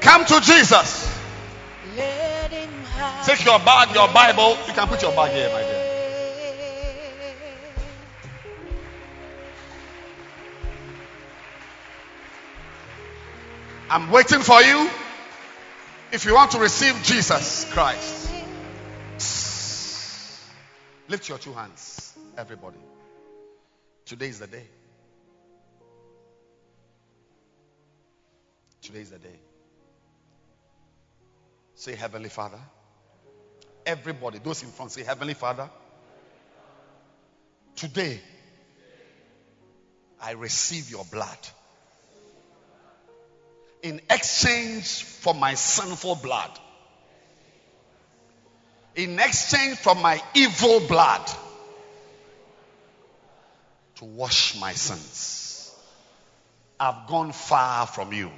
[0.03, 1.17] Come to Jesus.
[1.97, 4.57] Let him have Take your bag, your Bible.
[4.67, 5.89] You can put your bag here, my dear.
[13.89, 14.91] I'm waiting for you.
[16.11, 18.31] If you want to receive Jesus Christ,
[21.09, 22.79] lift your two hands, everybody.
[24.07, 24.67] Today is the day.
[28.83, 29.39] Today is the day.
[31.83, 32.61] Say, Heavenly Father.
[33.85, 35.69] Everybody, those in front, say, Heavenly Father.
[37.75, 38.21] Today,
[40.21, 41.37] I receive your blood
[43.83, 46.57] in exchange for my sinful blood,
[48.95, 51.29] in exchange for my evil blood,
[53.97, 55.75] to wash my sins.
[56.79, 58.31] I've gone far from you.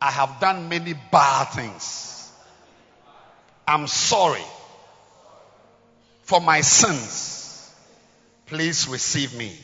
[0.00, 2.30] I have done many bad things.
[3.66, 4.44] I'm sorry
[6.22, 7.72] for my sins.
[8.46, 9.56] Please receive me.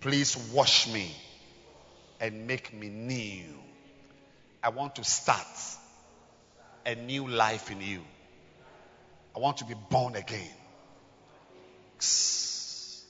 [0.00, 1.14] Please wash me
[2.20, 3.44] and make me new.
[4.62, 5.46] I want to start
[6.84, 8.02] a new life in you.
[9.34, 10.50] I want to be born again.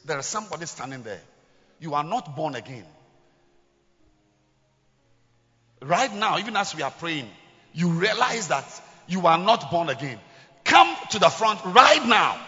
[0.04, 1.20] There is somebody standing there.
[1.80, 2.86] You are not born again.
[5.84, 7.28] Right now, even as we are praying,
[7.74, 8.64] you realize that
[9.06, 10.18] you are not born again.
[10.64, 12.40] Come to the front right now.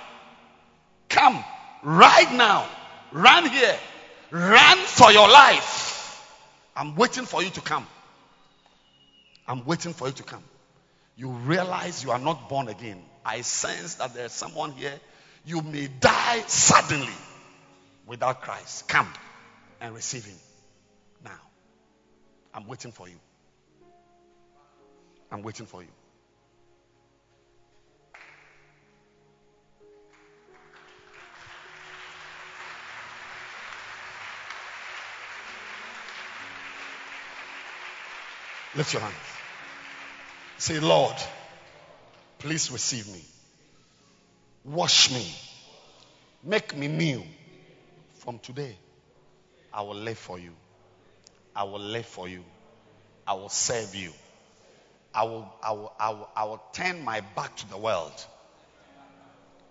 [1.11, 1.45] Come
[1.83, 2.67] right now.
[3.13, 3.79] Run here.
[4.31, 6.27] Run for your life.
[6.75, 7.87] I'm waiting for you to come.
[9.47, 10.43] I'm waiting for you to come.
[11.15, 13.03] You realize you are not born again.
[13.25, 14.99] I sense that there's someone here.
[15.45, 17.13] You may die suddenly
[18.07, 18.89] without Christ.
[18.89, 19.09] Come
[19.81, 20.37] and receive Him
[21.23, 21.41] now.
[22.55, 23.17] I'm waiting for you.
[25.31, 25.89] I'm waiting for you.
[38.77, 39.15] Lift your hands.
[40.59, 41.15] Say, Lord,
[42.39, 43.23] please receive me.
[44.65, 45.27] Wash me.
[46.43, 47.23] Make me new.
[48.19, 48.77] From today,
[49.73, 50.53] I will live for you.
[51.55, 52.45] I will live for you.
[53.27, 54.13] I will serve you.
[55.17, 58.27] I will, I will, I will, I will turn my back to the world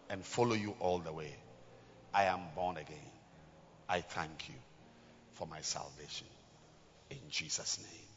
[0.10, 1.36] and follow you all the way.
[2.12, 3.12] I am born again.
[3.88, 4.56] I thank you
[5.34, 6.26] for my salvation.
[7.12, 8.10] In Jesus' name.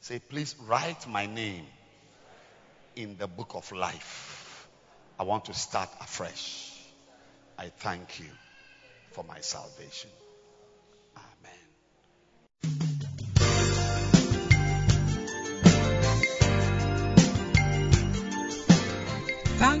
[0.00, 1.66] Say, please write my name
[2.94, 4.68] in the book of life.
[5.18, 6.72] I want to start afresh.
[7.58, 8.30] I thank you
[9.10, 10.10] for my salvation.
[11.16, 12.87] Amen.